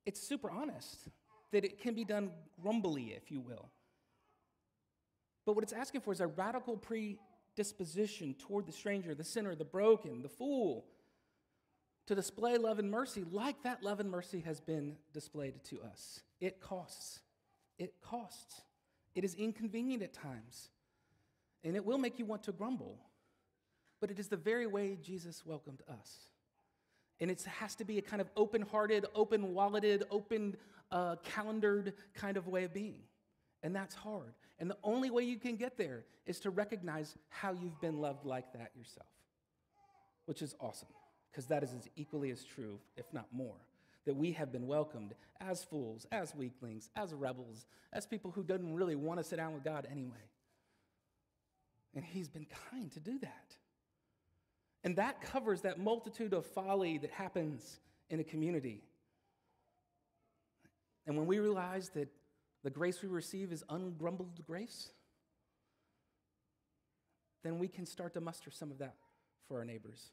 it's 0.05 0.25
super 0.25 0.49
honest 0.49 1.09
that 1.51 1.63
it 1.63 1.79
can 1.79 1.93
be 1.93 2.03
done 2.03 2.31
grumbly, 2.61 3.13
if 3.15 3.31
you 3.31 3.39
will. 3.39 3.69
But 5.45 5.53
what 5.55 5.63
it's 5.63 5.73
asking 5.73 6.01
for 6.01 6.13
is 6.13 6.21
a 6.21 6.27
radical 6.27 6.77
predisposition 6.77 8.35
toward 8.35 8.65
the 8.65 8.71
stranger, 8.71 9.13
the 9.13 9.23
sinner, 9.23 9.55
the 9.55 9.65
broken, 9.65 10.21
the 10.21 10.29
fool, 10.29 10.85
to 12.07 12.15
display 12.15 12.57
love 12.57 12.79
and 12.79 12.91
mercy 12.91 13.23
like 13.31 13.61
that 13.63 13.83
love 13.83 13.99
and 13.99 14.09
mercy 14.09 14.41
has 14.41 14.59
been 14.59 14.95
displayed 15.13 15.63
to 15.65 15.81
us. 15.81 16.21
It 16.41 16.59
costs. 16.59 17.21
It 17.77 17.93
costs. 18.01 18.61
It 19.15 19.23
is 19.23 19.35
inconvenient 19.35 20.03
at 20.03 20.13
times. 20.13 20.69
And 21.63 21.75
it 21.75 21.85
will 21.85 21.97
make 21.97 22.19
you 22.19 22.25
want 22.25 22.43
to 22.43 22.51
grumble. 22.51 22.99
But 24.01 24.11
it 24.11 24.19
is 24.19 24.27
the 24.27 24.37
very 24.37 24.67
way 24.67 24.97
Jesus 25.01 25.45
welcomed 25.45 25.81
us. 25.89 26.27
And 27.19 27.31
it 27.31 27.43
has 27.43 27.75
to 27.75 27.85
be 27.85 27.97
a 27.97 28.01
kind 28.01 28.21
of 28.21 28.29
open 28.35 28.61
hearted, 28.61 29.05
open 29.15 29.53
walleted, 29.53 30.03
open 30.09 30.55
uh, 30.91 31.15
calendared 31.23 31.93
kind 32.13 32.37
of 32.37 32.47
way 32.47 32.63
of 32.63 32.73
being. 32.73 33.01
And 33.61 33.75
that's 33.75 33.95
hard. 33.95 34.33
And 34.59 34.69
the 34.69 34.77
only 34.83 35.09
way 35.09 35.23
you 35.23 35.37
can 35.37 35.55
get 35.55 35.77
there 35.77 36.03
is 36.25 36.39
to 36.41 36.49
recognize 36.49 37.15
how 37.29 37.53
you've 37.53 37.79
been 37.81 37.99
loved 37.99 38.25
like 38.25 38.51
that 38.53 38.71
yourself, 38.75 39.07
which 40.25 40.41
is 40.41 40.55
awesome 40.59 40.89
because 41.33 41.47
that 41.47 41.63
is 41.63 41.73
as 41.73 41.89
equally 41.95 42.29
as 42.29 42.43
true, 42.43 42.79
if 42.95 43.11
not 43.11 43.25
more, 43.31 43.55
that 44.05 44.15
we 44.15 44.31
have 44.33 44.51
been 44.51 44.67
welcomed 44.67 45.15
as 45.41 45.63
fools, 45.63 46.05
as 46.11 46.35
weaklings, 46.35 46.89
as 46.95 47.13
rebels, 47.13 47.65
as 47.91 48.05
people 48.05 48.29
who 48.31 48.43
didn't 48.43 48.75
really 48.75 48.95
want 48.95 49.19
to 49.19 49.23
sit 49.23 49.37
down 49.37 49.53
with 49.53 49.63
God 49.63 49.87
anyway. 49.91 50.29
And 51.95 52.05
He's 52.05 52.29
been 52.29 52.45
kind 52.71 52.91
to 52.91 52.99
do 52.99 53.17
that. 53.19 53.55
And 54.83 54.95
that 54.97 55.21
covers 55.21 55.61
that 55.61 55.79
multitude 55.79 56.33
of 56.33 56.45
folly 56.45 56.97
that 56.97 57.11
happens 57.11 57.79
in 58.09 58.19
a 58.19 58.23
community. 58.23 58.83
And 61.05 61.17
when 61.17 61.25
we 61.25 61.39
realize 61.39 61.89
that 61.89 62.09
the 62.63 62.69
grace 62.69 63.01
we 63.01 63.09
receive 63.09 63.51
is 63.51 63.63
ungrumbled 63.69 64.45
grace, 64.45 64.89
then 67.43 67.59
we 67.59 67.67
can 67.67 67.85
start 67.85 68.13
to 68.13 68.21
muster 68.21 68.51
some 68.51 68.71
of 68.71 68.77
that 68.79 68.95
for 69.47 69.57
our 69.57 69.65
neighbors. 69.65 70.11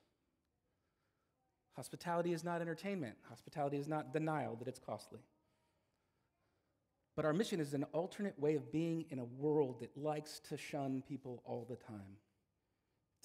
Hospitality 1.76 2.32
is 2.32 2.44
not 2.44 2.60
entertainment, 2.60 3.16
hospitality 3.28 3.76
is 3.76 3.88
not 3.88 4.12
denial 4.12 4.56
that 4.56 4.68
it's 4.68 4.80
costly. 4.80 5.20
But 7.16 7.24
our 7.24 7.32
mission 7.32 7.60
is 7.60 7.74
an 7.74 7.84
alternate 7.92 8.38
way 8.38 8.54
of 8.54 8.72
being 8.72 9.04
in 9.10 9.18
a 9.18 9.24
world 9.24 9.80
that 9.80 9.96
likes 9.96 10.40
to 10.48 10.56
shun 10.56 11.02
people 11.06 11.42
all 11.44 11.66
the 11.68 11.76
time, 11.76 12.16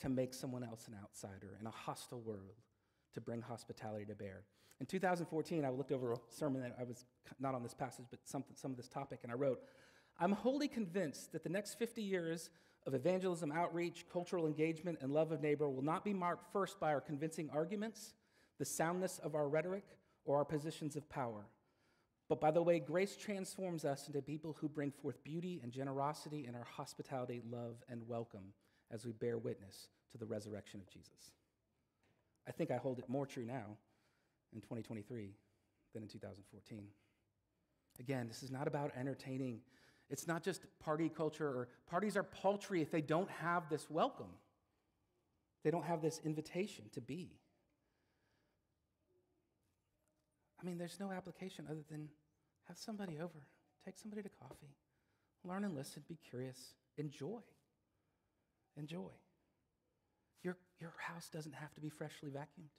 to 0.02 0.10
make 0.10 0.34
someone 0.34 0.64
else 0.64 0.88
an 0.88 0.96
outsider 1.02 1.58
in 1.60 1.68
a 1.68 1.72
hostile 1.72 2.22
world, 2.22 2.62
to 3.14 3.22
bring 3.22 3.42
hospitality 3.42 4.06
to 4.06 4.16
bear. 4.16 4.44
In 4.80 4.86
2014, 4.86 5.64
I 5.64 5.70
looked 5.70 5.92
over 5.92 6.14
a 6.14 6.18
sermon 6.28 6.62
that 6.62 6.76
I 6.80 6.84
was 6.84 7.06
not 7.40 7.56
on 7.56 7.64
this 7.64 7.74
passage, 7.74 8.06
but 8.10 8.20
some, 8.26 8.44
some 8.56 8.72
of 8.72 8.78
this 8.78 8.90
topic, 8.90 9.20
and 9.24 9.32
I 9.32 9.36
wrote, 9.36 9.62
I'm 10.20 10.34
wholly 10.34 10.68
convinced 10.68 11.32
that 11.32 11.44
the 11.44 11.50
next 11.50 11.76
50 11.76 12.02
years 12.02 12.50
of 12.86 12.94
evangelism, 12.94 13.52
outreach, 13.52 14.06
cultural 14.12 14.48
engagement, 14.48 15.00
and 15.02 15.12
love 15.12 15.32
of 15.32 15.42
neighbor 15.42 15.70
will 15.70 15.82
not 15.82 16.04
be 16.04 16.14
marked 16.14 16.52
first 16.52 16.80
by 16.80 16.94
our 16.94 17.02
convincing 17.02 17.50
arguments 17.54 18.14
the 18.58 18.66
soundness 18.66 19.20
of 19.20 19.36
our 19.36 19.50
rhetoric, 19.50 19.84
or 20.26 20.38
our 20.38 20.46
positions 20.46 20.96
of 20.96 21.08
power. 21.10 21.46
But 22.28 22.42
by 22.42 22.52
the 22.52 22.62
way, 22.62 22.80
grace 22.80 23.16
transforms 23.16 23.86
us 23.86 24.08
into 24.08 24.22
people 24.22 24.56
who 24.60 24.68
bring 24.68 24.92
forth 24.92 25.24
beauty 25.24 25.60
and 25.62 25.72
generosity 25.72 26.46
in 26.48 26.56
our 26.56 26.64
hospitality, 26.64 27.42
love, 27.48 27.84
and 27.90 28.08
welcome 28.08 28.54
as 28.96 29.06
we 29.06 29.12
bear 29.12 29.38
witness 29.38 29.90
to 30.14 30.18
the 30.18 30.26
resurrection 30.26 30.80
of 30.80 30.90
Jesus. 30.90 31.32
I 32.48 32.52
think 32.52 32.72
I 32.72 32.78
hold 32.78 32.98
it 32.98 33.10
more 33.10 33.26
true 33.26 33.46
now 33.46 33.78
in 34.54 34.62
2023 34.62 35.36
than 35.94 36.04
in 36.04 36.10
2014. 36.10 36.86
Again, 38.00 38.28
this 38.28 38.42
is 38.42 38.52
not 38.52 38.68
about 38.68 38.92
entertaining. 38.98 39.60
It's 40.10 40.28
not 40.28 40.44
just 40.44 40.66
party 40.80 41.10
culture, 41.10 41.48
or 41.48 41.68
parties 41.90 42.16
are 42.16 42.24
paltry 42.24 42.82
if 42.82 42.90
they 42.90 43.02
don't 43.02 43.30
have 43.30 43.70
this 43.70 43.90
welcome. 43.90 44.32
They 45.64 45.72
don't 45.72 45.86
have 45.86 46.02
this 46.02 46.22
invitation 46.24 46.86
to 46.94 47.02
be. 47.02 47.32
I 50.62 50.66
mean, 50.66 50.78
there's 50.78 51.00
no 51.00 51.12
application 51.12 51.66
other 51.70 51.84
than 51.90 52.08
have 52.68 52.78
somebody 52.78 53.18
over, 53.18 53.48
take 53.84 53.98
somebody 53.98 54.24
to 54.24 54.30
coffee, 54.30 54.76
learn 55.44 55.66
and 55.66 55.76
listen, 55.76 56.04
be 56.08 56.18
curious, 56.30 56.76
enjoy. 56.98 57.40
Enjoy. 58.78 59.12
Your, 60.44 60.58
your 60.80 60.94
house 60.98 61.30
doesn't 61.30 61.56
have 61.56 61.74
to 61.76 61.82
be 61.82 61.90
freshly 61.90 62.30
vacuumed. 62.30 62.70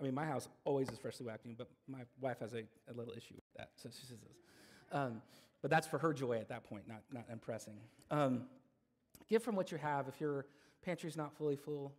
I 0.00 0.04
mean, 0.04 0.14
my 0.14 0.26
house 0.26 0.48
always 0.64 0.88
is 0.90 0.98
freshly 0.98 1.26
vacuumed, 1.26 1.56
but 1.58 1.68
my 1.88 2.00
wife 2.20 2.38
has 2.40 2.52
a, 2.54 2.62
a 2.88 2.94
little 2.94 3.12
issue 3.12 3.34
with 3.34 3.44
that. 3.56 3.70
So 3.76 3.88
she 3.88 4.06
says, 4.06 4.18
um, 4.92 5.20
but 5.60 5.70
that's 5.70 5.86
for 5.86 5.98
her 5.98 6.12
joy 6.12 6.34
at 6.34 6.48
that 6.50 6.64
point, 6.64 6.86
not, 6.86 7.02
not 7.12 7.24
impressing. 7.32 7.74
Um, 8.10 8.42
give 9.28 9.42
from 9.42 9.56
what 9.56 9.72
you 9.72 9.78
have. 9.78 10.06
If 10.06 10.20
your 10.20 10.46
pantry's 10.84 11.16
not 11.16 11.36
fully 11.36 11.56
full, 11.56 11.92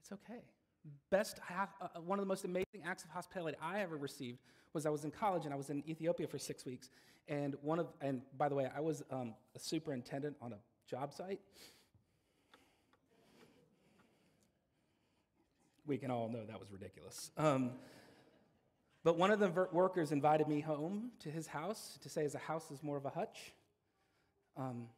it's 0.00 0.12
okay 0.12 0.42
best, 1.10 1.40
uh, 1.50 1.88
one 2.00 2.18
of 2.18 2.24
the 2.24 2.28
most 2.28 2.44
amazing 2.44 2.82
acts 2.84 3.04
of 3.04 3.10
hospitality 3.10 3.56
I 3.62 3.80
ever 3.80 3.96
received 3.96 4.38
was 4.72 4.86
I 4.86 4.90
was 4.90 5.04
in 5.04 5.10
college 5.10 5.44
and 5.44 5.54
I 5.54 5.56
was 5.56 5.70
in 5.70 5.82
Ethiopia 5.88 6.26
for 6.26 6.38
six 6.38 6.64
weeks. 6.64 6.90
And 7.28 7.56
one 7.62 7.78
of, 7.78 7.88
and 8.00 8.22
by 8.36 8.48
the 8.48 8.54
way, 8.54 8.70
I 8.74 8.80
was 8.80 9.02
um, 9.10 9.34
a 9.54 9.58
superintendent 9.58 10.36
on 10.40 10.52
a 10.52 10.58
job 10.88 11.12
site. 11.12 11.40
we 15.86 15.98
can 15.98 16.10
all 16.10 16.28
know 16.28 16.44
that 16.44 16.58
was 16.58 16.70
ridiculous. 16.70 17.30
Um, 17.36 17.70
but 19.04 19.16
one 19.16 19.30
of 19.30 19.38
the 19.38 19.68
workers 19.72 20.10
invited 20.10 20.48
me 20.48 20.60
home 20.60 21.10
to 21.20 21.30
his 21.30 21.46
house 21.46 21.98
to 22.02 22.08
say 22.08 22.24
his 22.24 22.34
house 22.34 22.70
is 22.70 22.82
more 22.82 22.96
of 22.96 23.04
a 23.04 23.10
hutch. 23.10 23.52
Um, 24.56 24.88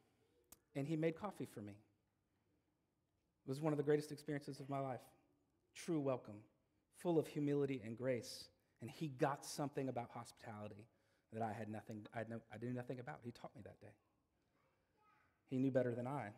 and 0.75 0.87
he 0.87 0.97
made 0.97 1.19
coffee 1.19 1.47
for 1.53 1.61
me. 1.61 1.73
It 1.73 3.49
was 3.49 3.61
one 3.61 3.73
of 3.73 3.77
the 3.77 3.83
greatest 3.83 4.13
experiences 4.13 4.61
of 4.61 4.71
my 4.71 4.79
life. 4.79 5.01
True 5.85 6.01
welcome, 6.01 6.37
full 6.97 7.19
of 7.19 7.27
humility 7.27 7.81
and 7.85 7.97
grace. 7.97 8.49
And 8.81 8.91
he 8.91 9.09
got 9.09 9.45
something 9.45 9.89
about 9.89 10.11
hospitality 10.13 10.87
that 11.33 11.43
I 11.43 11.53
had 11.53 11.69
nothing, 11.69 12.07
I, 12.15 12.19
had 12.19 12.31
no, 12.31 12.41
I 12.53 12.65
knew 12.65 12.73
nothing 12.73 13.01
about. 13.01 13.19
He 13.23 13.31
taught 13.31 13.55
me 13.55 13.63
that 13.65 13.81
day. 13.81 13.93
He 15.51 15.59
knew 15.59 15.71
better 15.71 15.95
than 15.95 16.07
I. 16.07 16.31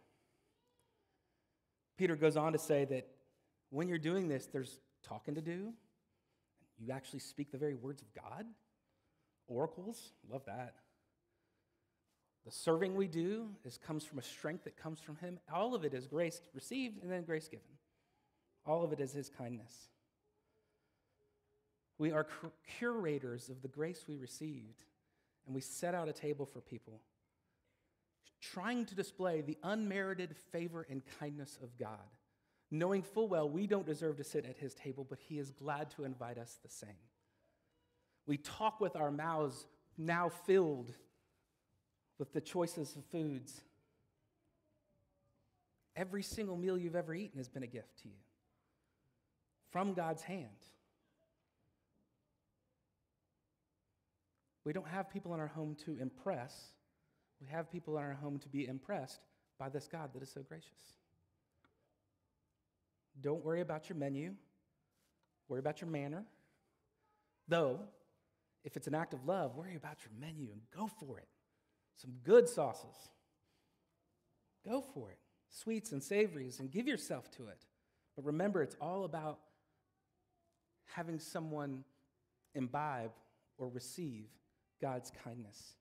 Peter 1.96 2.16
goes 2.16 2.36
on 2.36 2.52
to 2.52 2.58
say 2.58 2.84
that 2.86 3.06
when 3.70 3.88
you're 3.88 3.98
doing 3.98 4.28
this, 4.28 4.46
there's 4.46 4.78
talking 5.02 5.34
to 5.34 5.40
do. 5.40 5.72
You 6.78 6.92
actually 6.92 7.20
speak 7.20 7.52
the 7.52 7.58
very 7.58 7.74
words 7.74 8.02
of 8.02 8.08
God. 8.14 8.46
Oracles, 9.48 10.12
love 10.30 10.42
that. 10.46 10.74
The 12.46 12.52
serving 12.52 12.94
we 12.94 13.06
do 13.06 13.48
is, 13.64 13.76
comes 13.76 14.04
from 14.04 14.18
a 14.18 14.22
strength 14.22 14.64
that 14.64 14.76
comes 14.76 15.00
from 15.00 15.16
Him. 15.16 15.38
All 15.52 15.74
of 15.74 15.84
it 15.84 15.92
is 15.92 16.06
grace 16.06 16.40
received 16.54 17.02
and 17.02 17.12
then 17.12 17.22
grace 17.24 17.48
given. 17.48 17.66
All 18.70 18.84
of 18.84 18.92
it 18.92 19.00
is 19.00 19.12
His 19.12 19.28
kindness. 19.28 19.74
We 21.98 22.12
are 22.12 22.24
curators 22.78 23.48
of 23.48 23.62
the 23.62 23.68
grace 23.68 24.04
we 24.06 24.16
received, 24.16 24.84
and 25.44 25.56
we 25.56 25.60
set 25.60 25.92
out 25.92 26.08
a 26.08 26.12
table 26.12 26.46
for 26.46 26.60
people, 26.60 27.00
trying 28.40 28.86
to 28.86 28.94
display 28.94 29.40
the 29.40 29.58
unmerited 29.64 30.36
favor 30.52 30.86
and 30.88 31.02
kindness 31.18 31.58
of 31.60 31.76
God, 31.78 31.98
knowing 32.70 33.02
full 33.02 33.26
well 33.26 33.50
we 33.50 33.66
don't 33.66 33.84
deserve 33.84 34.18
to 34.18 34.24
sit 34.24 34.46
at 34.46 34.56
His 34.56 34.72
table, 34.72 35.04
but 35.04 35.18
He 35.18 35.40
is 35.40 35.50
glad 35.50 35.90
to 35.96 36.04
invite 36.04 36.38
us 36.38 36.56
the 36.62 36.70
same. 36.70 36.90
We 38.24 38.36
talk 38.36 38.80
with 38.80 38.94
our 38.94 39.10
mouths 39.10 39.66
now 39.98 40.28
filled 40.28 40.92
with 42.20 42.32
the 42.32 42.40
choices 42.40 42.94
of 42.94 43.04
foods. 43.06 43.62
Every 45.96 46.22
single 46.22 46.56
meal 46.56 46.78
you've 46.78 46.94
ever 46.94 47.12
eaten 47.12 47.38
has 47.38 47.48
been 47.48 47.64
a 47.64 47.66
gift 47.66 48.02
to 48.02 48.08
you 48.08 48.14
from 49.70 49.94
God's 49.94 50.22
hand. 50.22 50.48
We 54.64 54.72
don't 54.72 54.88
have 54.88 55.10
people 55.10 55.34
in 55.34 55.40
our 55.40 55.46
home 55.46 55.76
to 55.86 55.96
impress. 56.00 56.54
We 57.40 57.48
have 57.48 57.70
people 57.70 57.96
in 57.96 58.04
our 58.04 58.14
home 58.14 58.38
to 58.40 58.48
be 58.48 58.66
impressed 58.66 59.20
by 59.58 59.68
this 59.68 59.88
God 59.88 60.10
that 60.14 60.22
is 60.22 60.30
so 60.30 60.42
gracious. 60.42 60.98
Don't 63.20 63.44
worry 63.44 63.60
about 63.60 63.88
your 63.88 63.96
menu, 63.96 64.34
worry 65.48 65.60
about 65.60 65.80
your 65.80 65.90
manner. 65.90 66.24
Though, 67.48 67.80
if 68.64 68.76
it's 68.76 68.86
an 68.86 68.94
act 68.94 69.14
of 69.14 69.26
love, 69.26 69.56
worry 69.56 69.74
about 69.76 69.98
your 70.04 70.12
menu 70.18 70.48
and 70.52 70.60
go 70.74 70.88
for 71.00 71.18
it 71.18 71.28
some 72.00 72.12
good 72.24 72.48
sauces. 72.48 73.10
Go 74.66 74.80
for 74.80 75.10
it. 75.10 75.18
Sweets 75.50 75.92
and 75.92 76.02
savories, 76.02 76.60
and 76.60 76.70
give 76.70 76.86
yourself 76.86 77.30
to 77.32 77.48
it. 77.48 77.66
But 78.16 78.24
remember, 78.24 78.62
it's 78.62 78.76
all 78.80 79.04
about 79.04 79.38
having 80.94 81.18
someone 81.18 81.84
imbibe 82.54 83.12
or 83.58 83.68
receive 83.68 84.26
God's 84.80 85.12
kindness. 85.24 85.74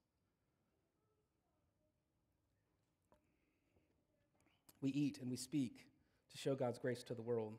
We 4.82 4.92
eat 4.92 5.20
and 5.22 5.30
we 5.30 5.38
speak 5.38 5.86
to 6.32 6.38
show 6.38 6.56
God's 6.56 6.80
grace 6.80 7.04
to 7.04 7.14
the 7.14 7.22
world. 7.22 7.58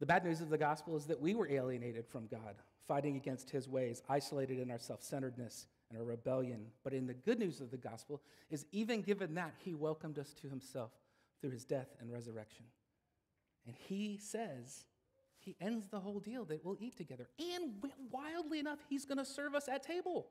The 0.00 0.06
bad 0.06 0.24
news 0.24 0.40
of 0.40 0.50
the 0.50 0.58
gospel 0.58 0.96
is 0.96 1.06
that 1.06 1.20
we 1.20 1.34
were 1.34 1.48
alienated 1.48 2.06
from 2.06 2.26
God, 2.26 2.56
fighting 2.86 3.16
against 3.16 3.50
his 3.50 3.68
ways, 3.68 4.02
isolated 4.08 4.58
in 4.58 4.70
our 4.70 4.78
self 4.78 5.02
centeredness 5.02 5.66
and 5.88 5.98
our 5.98 6.04
rebellion. 6.04 6.66
But 6.82 6.92
in 6.92 7.06
the 7.06 7.14
good 7.14 7.38
news 7.38 7.60
of 7.60 7.70
the 7.70 7.76
gospel 7.76 8.20
is 8.50 8.66
even 8.72 9.02
given 9.02 9.34
that, 9.34 9.54
he 9.58 9.74
welcomed 9.74 10.18
us 10.18 10.32
to 10.42 10.48
himself 10.48 10.90
through 11.40 11.50
his 11.50 11.64
death 11.64 11.88
and 12.00 12.12
resurrection. 12.12 12.64
And 13.66 13.74
he 13.88 14.18
says, 14.20 14.84
he 15.44 15.56
ends 15.60 15.88
the 15.88 16.00
whole 16.00 16.20
deal 16.20 16.44
that 16.46 16.64
we'll 16.64 16.76
eat 16.80 16.96
together. 16.96 17.28
And 17.38 17.74
wildly 18.10 18.58
enough, 18.58 18.78
he's 18.88 19.04
going 19.04 19.18
to 19.18 19.24
serve 19.24 19.54
us 19.54 19.68
at 19.68 19.82
table. 19.82 20.28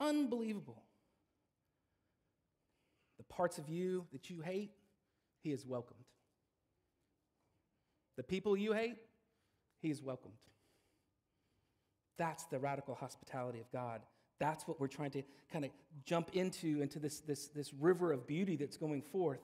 Unbelievable. 0.00 0.82
The 3.18 3.24
parts 3.24 3.58
of 3.58 3.68
you 3.68 4.06
that 4.12 4.28
you 4.30 4.40
hate, 4.40 4.72
he 5.42 5.52
is 5.52 5.64
welcomed. 5.64 6.00
The 8.16 8.22
people 8.22 8.56
you 8.56 8.72
hate, 8.72 8.96
he 9.80 9.90
is 9.90 10.02
welcomed. 10.02 10.34
That's 12.16 12.44
the 12.44 12.58
radical 12.58 12.94
hospitality 12.94 13.60
of 13.60 13.70
God. 13.72 14.00
That's 14.38 14.66
what 14.68 14.80
we're 14.80 14.88
trying 14.88 15.10
to 15.12 15.22
kind 15.52 15.64
of 15.64 15.70
jump 16.04 16.30
into, 16.34 16.82
into 16.82 16.98
this, 16.98 17.20
this, 17.20 17.48
this 17.48 17.72
river 17.72 18.12
of 18.12 18.26
beauty 18.26 18.56
that's 18.56 18.76
going 18.76 19.02
forth, 19.02 19.40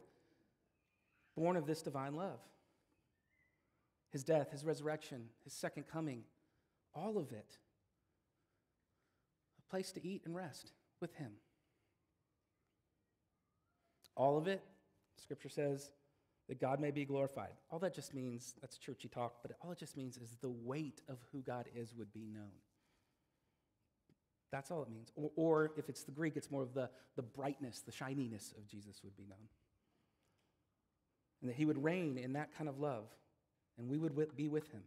born 1.36 1.56
of 1.56 1.66
this 1.66 1.82
divine 1.82 2.14
love. 2.14 2.38
His 4.10 4.24
death, 4.24 4.50
his 4.50 4.64
resurrection, 4.64 5.26
his 5.44 5.52
second 5.52 5.84
coming, 5.86 6.24
all 6.94 7.18
of 7.18 7.32
it. 7.32 7.58
A 9.58 9.70
place 9.70 9.92
to 9.92 10.06
eat 10.06 10.22
and 10.24 10.34
rest 10.34 10.72
with 11.00 11.14
him. 11.14 11.32
All 14.16 14.36
of 14.36 14.48
it, 14.48 14.62
scripture 15.16 15.48
says, 15.48 15.90
that 16.48 16.60
God 16.60 16.80
may 16.80 16.90
be 16.90 17.04
glorified. 17.04 17.52
All 17.70 17.78
that 17.78 17.94
just 17.94 18.12
means, 18.12 18.54
that's 18.60 18.76
churchy 18.76 19.08
talk, 19.08 19.36
but 19.40 19.52
all 19.62 19.70
it 19.70 19.78
just 19.78 19.96
means 19.96 20.16
is 20.16 20.36
the 20.40 20.50
weight 20.50 21.00
of 21.08 21.18
who 21.30 21.42
God 21.42 21.66
is 21.76 21.94
would 21.94 22.12
be 22.12 22.26
known. 22.26 22.50
That's 24.50 24.72
all 24.72 24.82
it 24.82 24.90
means. 24.90 25.12
Or, 25.14 25.30
or 25.36 25.72
if 25.76 25.88
it's 25.88 26.02
the 26.02 26.10
Greek, 26.10 26.36
it's 26.36 26.50
more 26.50 26.64
of 26.64 26.74
the, 26.74 26.90
the 27.14 27.22
brightness, 27.22 27.82
the 27.86 27.92
shininess 27.92 28.52
of 28.58 28.66
Jesus 28.66 29.00
would 29.04 29.16
be 29.16 29.26
known. 29.28 29.38
And 31.40 31.48
that 31.48 31.56
he 31.56 31.64
would 31.64 31.82
reign 31.82 32.18
in 32.18 32.32
that 32.32 32.52
kind 32.58 32.68
of 32.68 32.80
love, 32.80 33.04
and 33.80 33.88
we 33.88 33.98
would 33.98 34.36
be 34.36 34.48
with 34.48 34.70
him. 34.70 34.82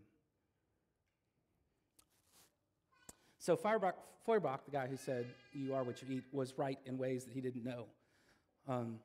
So 3.40 3.58
Feuerbach, 3.58 3.96
Feuerbach, 4.26 4.64
the 4.66 4.72
guy 4.72 4.88
who 4.88 4.96
said, 4.96 5.26
You 5.52 5.74
are 5.74 5.84
what 5.84 6.02
you 6.02 6.18
eat, 6.18 6.24
was 6.32 6.58
right 6.58 6.80
in 6.86 6.98
ways 6.98 7.26
that 7.26 7.34
he 7.34 7.42
didn't 7.42 7.66
know. 7.66 7.88
Um, 8.68 9.00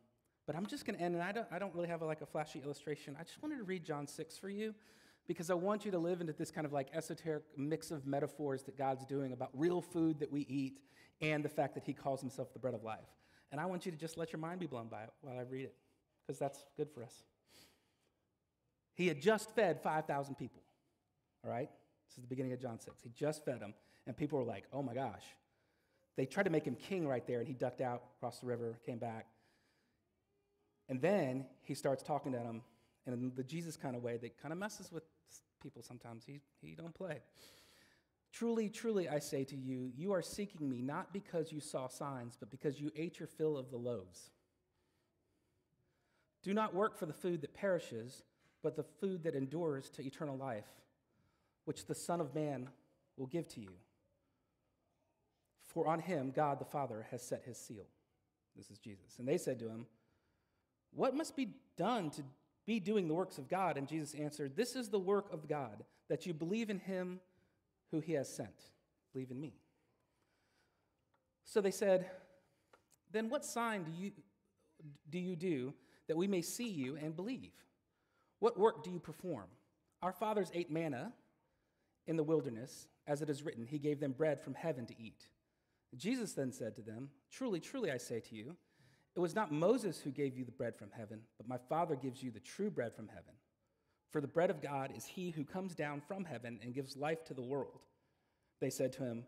but 0.47 0.55
I'm 0.55 0.67
just 0.67 0.87
going 0.87 0.97
to 0.97 1.05
end, 1.05 1.15
and 1.15 1.25
I 1.25 1.33
don't, 1.33 1.47
I 1.51 1.59
don't 1.59 1.75
really 1.75 1.89
have 1.89 2.03
a, 2.03 2.07
like 2.07 2.21
a 2.21 2.27
flashy 2.27 2.63
illustration. 2.65 3.17
I 3.19 3.25
just 3.25 3.43
wanted 3.43 3.57
to 3.57 3.65
read 3.65 3.85
John 3.85 4.07
6 4.07 4.39
for 4.39 4.49
you 4.49 4.75
because 5.27 5.51
I 5.51 5.55
want 5.55 5.85
you 5.85 5.91
to 5.91 5.99
live 5.99 6.21
into 6.21 6.33
this 6.33 6.51
kind 6.51 6.67
of 6.67 6.73
like 6.73 6.89
esoteric 6.95 7.43
mix 7.57 7.91
of 7.91 8.07
metaphors 8.07 8.63
that 8.65 8.79
God's 8.79 9.05
doing 9.05 9.33
about 9.33 9.51
real 9.53 9.83
food 9.83 10.21
that 10.21 10.31
we 10.31 10.43
eat 10.43 10.79
and 11.21 11.45
the 11.45 11.49
fact 11.49 11.75
that 11.75 11.85
He 11.85 11.93
calls 11.93 12.21
Himself 12.21 12.53
the 12.53 12.59
bread 12.59 12.75
of 12.75 12.85
life. 12.85 13.09
And 13.51 13.61
I 13.61 13.67
want 13.67 13.87
you 13.87 13.93
to 13.93 13.99
just 13.99 14.17
let 14.17 14.33
your 14.33 14.41
mind 14.41 14.61
be 14.61 14.67
blown 14.67 14.89
by 14.89 15.03
it 15.03 15.11
while 15.21 15.39
I 15.39 15.43
read 15.43 15.65
it 15.65 15.75
because 16.27 16.39
that's 16.39 16.65
good 16.77 16.89
for 16.91 17.03
us. 17.03 17.25
He 18.99 19.07
had 19.07 19.23
just 19.23 19.55
fed 19.55 19.81
5,000 19.81 20.35
people, 20.35 20.61
all 21.45 21.51
right? 21.51 21.71
This 22.09 22.17
is 22.17 22.23
the 22.23 22.29
beginning 22.29 22.53
of 22.53 22.61
John 22.61 22.81
6. 22.81 23.01
He 23.01 23.11
just 23.11 23.45
fed 23.45 23.61
them, 23.61 23.73
and 24.09 24.17
people 24.17 24.41
were 24.41 24.45
like, 24.45 24.65
oh 24.73 24.83
my 24.83 24.93
gosh. 24.93 25.23
They 26.17 26.27
tried 26.27 26.43
to 26.43 26.51
make 26.51 26.65
him 26.65 26.75
king 26.75 27.07
right 27.07 27.25
there, 27.25 27.39
and 27.39 27.47
he 27.47 27.55
ducked 27.55 27.81
out, 27.81 28.03
crossed 28.19 28.41
the 28.41 28.49
river, 28.49 28.77
came 28.85 28.99
back. 28.99 29.27
And 30.89 31.01
then 31.01 31.47
he 31.63 31.75
starts 31.75 32.03
talking 32.03 32.33
to 32.33 32.39
them 32.39 32.63
in 33.07 33.31
the 33.37 33.45
Jesus 33.45 33.77
kind 33.77 33.95
of 33.95 34.03
way 34.03 34.17
that 34.17 34.37
kind 34.43 34.51
of 34.53 34.59
messes 34.59 34.91
with 34.91 35.05
people 35.63 35.81
sometimes. 35.81 36.25
He, 36.27 36.41
he 36.61 36.75
don't 36.75 36.93
play. 36.93 37.21
Truly, 38.33 38.69
truly, 38.69 39.09
I 39.09 39.21
say 39.21 39.45
to 39.45 39.57
you, 39.57 39.93
you 39.97 40.13
are 40.13 40.23
seeking 40.23 40.69
me 40.69 40.83
not 40.83 41.13
because 41.13 41.53
you 41.53 41.61
saw 41.61 41.87
signs, 41.87 42.37
but 42.37 42.51
because 42.51 42.81
you 42.81 42.91
ate 42.97 43.21
your 43.21 43.29
fill 43.29 43.57
of 43.57 43.71
the 43.71 43.77
loaves. 43.77 44.31
Do 46.43 46.53
not 46.53 46.75
work 46.75 46.99
for 46.99 47.07
the 47.07 47.13
food 47.13 47.43
that 47.43 47.55
perishes, 47.55 48.25
but 48.63 48.77
the 48.77 48.83
food 48.83 49.23
that 49.25 49.35
endures 49.35 49.91
to 49.91 50.05
eternal 50.05 50.37
life, 50.37 50.69
which 51.65 51.87
the 51.87 51.95
Son 51.95 52.21
of 52.21 52.35
Man 52.35 52.69
will 53.17 53.27
give 53.27 53.49
to 53.49 53.61
you. 53.61 53.71
For 55.67 55.87
on 55.87 56.01
him 56.01 56.33
God 56.35 56.59
the 56.59 56.65
Father 56.65 57.07
has 57.11 57.23
set 57.23 57.45
his 57.45 57.59
seal. 57.59 57.87
This 58.57 58.71
is 58.71 58.79
Jesus. 58.79 59.19
And 59.19 59.29
they 59.29 59.39
said 59.39 59.59
to 59.61 59.69
him, 59.69 59.87
What 60.93 61.15
must 61.15 61.37
be 61.37 61.51
done 61.77 62.11
to 62.11 62.23
be 62.67 62.81
doing 62.81 63.07
the 63.07 63.15
works 63.15 63.39
of 63.39 63.49
God? 63.49 63.77
And 63.77 63.87
Jesus 63.87 64.15
answered, 64.15 64.57
This 64.57 64.75
is 64.75 64.89
the 64.89 64.99
work 64.99 65.33
of 65.33 65.49
God, 65.49 65.85
that 66.09 66.27
you 66.27 66.35
believe 66.35 66.71
in 66.71 66.79
him 66.79 67.21
who 67.91 68.01
he 68.01 68.15
has 68.15 68.29
sent. 68.29 68.71
Believe 69.13 69.31
in 69.31 69.41
me. 69.41 69.55
So 71.45 71.61
they 71.61 71.71
said, 71.71 72.11
Then 73.13 73.31
what 73.31 73.45
sign 73.45 73.85
do 73.85 73.93
you 73.93 74.11
do, 75.11 75.19
you 75.19 75.37
do 75.37 75.75
that 76.09 76.17
we 76.17 76.27
may 76.27 76.43
see 76.43 76.69
you 76.69 76.97
and 76.97 77.15
believe? 77.15 77.53
What 78.41 78.59
work 78.59 78.85
do 78.85 78.91
you 78.91 79.01
perform? 79.01 79.47
Our 80.03 80.13
fathers 80.13 80.51
ate 80.55 80.71
manna 80.71 81.13
in 82.07 82.17
the 82.17 82.25
wilderness, 82.25 82.87
as 83.07 83.23
it 83.23 83.31
is 83.31 83.43
written, 83.43 83.67
He 83.67 83.79
gave 83.79 84.01
them 84.01 84.13
bread 84.13 84.41
from 84.41 84.55
heaven 84.55 84.87
to 84.87 84.95
eat. 85.01 85.29
Jesus 85.97 86.33
then 86.33 86.53
said 86.53 86.77
to 86.77 86.83
them, 86.83 87.11
Truly, 87.31 87.61
truly, 87.61 87.91
I 87.91 87.97
say 87.97 88.21
to 88.21 88.35
you, 88.35 88.57
it 89.17 89.21
was 89.21 89.35
not 89.35 89.51
Moses 89.51 89.99
who 89.99 90.11
gave 90.11 90.37
you 90.37 90.45
the 90.45 90.53
bread 90.53 90.77
from 90.77 90.91
heaven, 90.97 91.21
but 91.37 91.49
my 91.49 91.59
Father 91.69 91.97
gives 91.97 92.23
you 92.23 92.31
the 92.31 92.41
true 92.41 92.71
bread 92.71 92.95
from 92.95 93.09
heaven. 93.09 93.35
For 94.11 94.21
the 94.21 94.29
bread 94.29 94.51
of 94.51 94.63
God 94.63 94.93
is 94.97 95.05
he 95.07 95.31
who 95.31 95.45
comes 95.45 95.75
down 95.75 96.03
from 96.07 96.25
heaven 96.25 96.61
and 96.63 96.75
gives 96.75 96.97
life 96.97 97.25
to 97.25 97.35
the 97.35 97.43
world. 97.43 97.81
They 98.61 98.71
said 98.71 98.93
to 98.95 99.05
him, 99.05 99.25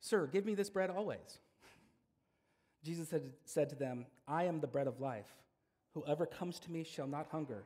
Sir, 0.00 0.26
give 0.26 0.44
me 0.44 0.54
this 0.54 0.70
bread 0.70 0.90
always. 0.90 1.38
Jesus 2.84 3.08
said, 3.08 3.32
said 3.44 3.70
to 3.70 3.76
them, 3.76 4.06
I 4.28 4.44
am 4.44 4.60
the 4.60 4.66
bread 4.66 4.86
of 4.86 5.00
life. 5.00 5.30
Whoever 5.94 6.26
comes 6.26 6.58
to 6.60 6.70
me 6.70 6.84
shall 6.84 7.06
not 7.06 7.28
hunger, 7.30 7.64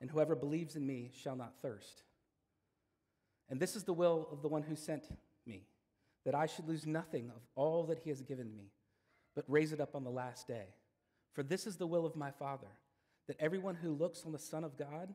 and 0.00 0.10
whoever 0.10 0.34
believes 0.34 0.76
in 0.76 0.86
me 0.86 1.10
shall 1.14 1.36
not 1.36 1.54
thirst. 1.62 2.02
And 3.48 3.60
this 3.60 3.76
is 3.76 3.84
the 3.84 3.92
will 3.92 4.28
of 4.32 4.42
the 4.42 4.48
one 4.48 4.62
who 4.62 4.76
sent 4.76 5.08
me, 5.46 5.66
that 6.24 6.34
I 6.34 6.46
should 6.46 6.68
lose 6.68 6.86
nothing 6.86 7.30
of 7.34 7.42
all 7.54 7.84
that 7.84 8.00
he 8.00 8.10
has 8.10 8.22
given 8.22 8.54
me, 8.54 8.72
but 9.34 9.44
raise 9.48 9.72
it 9.72 9.80
up 9.80 9.94
on 9.94 10.04
the 10.04 10.10
last 10.10 10.48
day. 10.48 10.66
For 11.32 11.42
this 11.42 11.66
is 11.66 11.76
the 11.76 11.86
will 11.86 12.06
of 12.06 12.16
my 12.16 12.30
Father, 12.30 12.66
that 13.28 13.36
everyone 13.40 13.76
who 13.76 13.92
looks 13.92 14.24
on 14.24 14.32
the 14.32 14.38
Son 14.38 14.64
of 14.64 14.76
God 14.76 15.14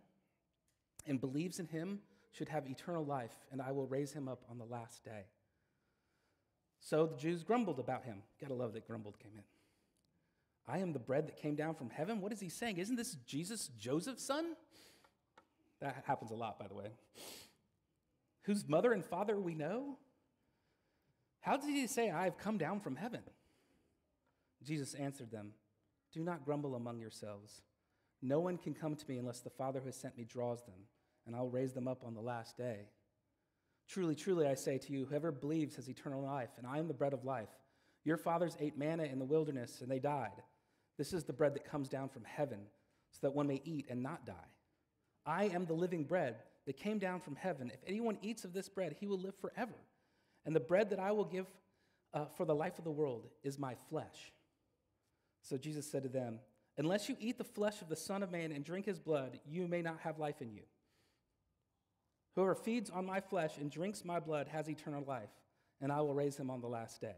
and 1.05 1.19
believes 1.19 1.59
in 1.59 1.67
him 1.67 1.99
should 2.31 2.49
have 2.49 2.67
eternal 2.67 3.03
life, 3.03 3.35
and 3.51 3.61
I 3.61 3.71
will 3.71 3.87
raise 3.87 4.13
him 4.13 4.27
up 4.27 4.43
on 4.49 4.57
the 4.57 4.65
last 4.65 5.03
day. 5.03 5.25
So 6.79 7.05
the 7.05 7.17
Jews 7.17 7.43
grumbled 7.43 7.79
about 7.79 8.05
him. 8.05 8.23
Gotta 8.39 8.53
love 8.53 8.73
that 8.73 8.87
grumbled 8.87 9.19
came 9.19 9.33
in. 9.35 9.43
I 10.67 10.79
am 10.79 10.93
the 10.93 10.99
bread 10.99 11.27
that 11.27 11.37
came 11.37 11.55
down 11.55 11.75
from 11.75 11.89
heaven. 11.89 12.21
What 12.21 12.31
is 12.31 12.39
he 12.39 12.49
saying? 12.49 12.77
Isn't 12.77 12.95
this 12.95 13.15
Jesus, 13.25 13.69
Joseph's 13.77 14.23
son? 14.23 14.55
That 15.81 16.03
happens 16.05 16.31
a 16.31 16.35
lot, 16.35 16.59
by 16.59 16.67
the 16.67 16.75
way. 16.75 16.91
Whose 18.43 18.67
mother 18.67 18.93
and 18.93 19.03
father 19.03 19.39
we 19.39 19.55
know? 19.55 19.97
How 21.41 21.57
did 21.57 21.69
he 21.69 21.87
say, 21.87 22.09
I 22.11 22.25
have 22.25 22.37
come 22.37 22.57
down 22.57 22.79
from 22.79 22.95
heaven? 22.95 23.21
Jesus 24.63 24.93
answered 24.93 25.31
them, 25.31 25.53
Do 26.13 26.21
not 26.21 26.45
grumble 26.45 26.75
among 26.75 26.99
yourselves. 26.99 27.61
No 28.21 28.39
one 28.39 28.57
can 28.57 28.75
come 28.75 28.95
to 28.95 29.09
me 29.09 29.17
unless 29.17 29.39
the 29.39 29.49
Father 29.49 29.79
who 29.79 29.87
has 29.87 29.95
sent 29.95 30.17
me 30.17 30.23
draws 30.23 30.63
them, 30.63 30.85
and 31.25 31.35
I 31.35 31.39
will 31.39 31.49
raise 31.49 31.73
them 31.73 31.87
up 31.87 32.03
on 32.05 32.13
the 32.13 32.21
last 32.21 32.55
day. 32.55 32.89
Truly, 33.87 34.13
truly, 34.15 34.47
I 34.47 34.53
say 34.53 34.77
to 34.77 34.93
you, 34.93 35.05
whoever 35.05 35.31
believes 35.31 35.75
has 35.75 35.89
eternal 35.89 36.23
life, 36.23 36.51
and 36.57 36.67
I 36.67 36.77
am 36.77 36.87
the 36.87 36.93
bread 36.93 37.13
of 37.13 37.25
life. 37.25 37.49
Your 38.03 38.17
fathers 38.17 38.55
ate 38.59 38.77
manna 38.77 39.03
in 39.03 39.17
the 39.17 39.25
wilderness, 39.25 39.81
and 39.81 39.89
they 39.89 39.99
died. 39.99 40.43
This 41.01 41.13
is 41.13 41.23
the 41.23 41.33
bread 41.33 41.55
that 41.55 41.65
comes 41.65 41.89
down 41.89 42.09
from 42.09 42.23
heaven, 42.25 42.59
so 43.09 43.17
that 43.23 43.33
one 43.33 43.47
may 43.47 43.59
eat 43.65 43.87
and 43.89 44.03
not 44.03 44.23
die. 44.23 44.51
I 45.25 45.45
am 45.45 45.65
the 45.65 45.73
living 45.73 46.03
bread 46.03 46.35
that 46.67 46.77
came 46.77 46.99
down 46.99 47.21
from 47.21 47.35
heaven. 47.35 47.71
If 47.73 47.79
anyone 47.87 48.19
eats 48.21 48.43
of 48.43 48.53
this 48.53 48.69
bread, 48.69 48.95
he 48.99 49.07
will 49.07 49.17
live 49.17 49.33
forever. 49.33 49.73
And 50.45 50.55
the 50.55 50.59
bread 50.59 50.91
that 50.91 50.99
I 50.99 51.11
will 51.11 51.25
give 51.25 51.47
uh, 52.13 52.25
for 52.37 52.45
the 52.45 52.53
life 52.53 52.77
of 52.77 52.83
the 52.83 52.91
world 52.91 53.29
is 53.43 53.57
my 53.57 53.73
flesh. 53.89 54.31
So 55.41 55.57
Jesus 55.57 55.89
said 55.89 56.03
to 56.03 56.09
them, 56.09 56.39
Unless 56.77 57.09
you 57.09 57.15
eat 57.19 57.39
the 57.39 57.43
flesh 57.43 57.81
of 57.81 57.89
the 57.89 57.95
Son 57.95 58.21
of 58.21 58.31
Man 58.31 58.51
and 58.51 58.63
drink 58.63 58.85
his 58.85 58.99
blood, 58.99 59.39
you 59.43 59.67
may 59.67 59.81
not 59.81 60.01
have 60.01 60.19
life 60.19 60.39
in 60.39 60.51
you. 60.51 60.65
Whoever 62.35 62.53
feeds 62.53 62.91
on 62.91 63.07
my 63.07 63.21
flesh 63.21 63.57
and 63.57 63.71
drinks 63.71 64.05
my 64.05 64.19
blood 64.19 64.47
has 64.49 64.69
eternal 64.69 65.03
life, 65.07 65.31
and 65.81 65.91
I 65.91 66.01
will 66.01 66.13
raise 66.13 66.37
him 66.37 66.51
on 66.51 66.61
the 66.61 66.67
last 66.67 67.01
day. 67.01 67.15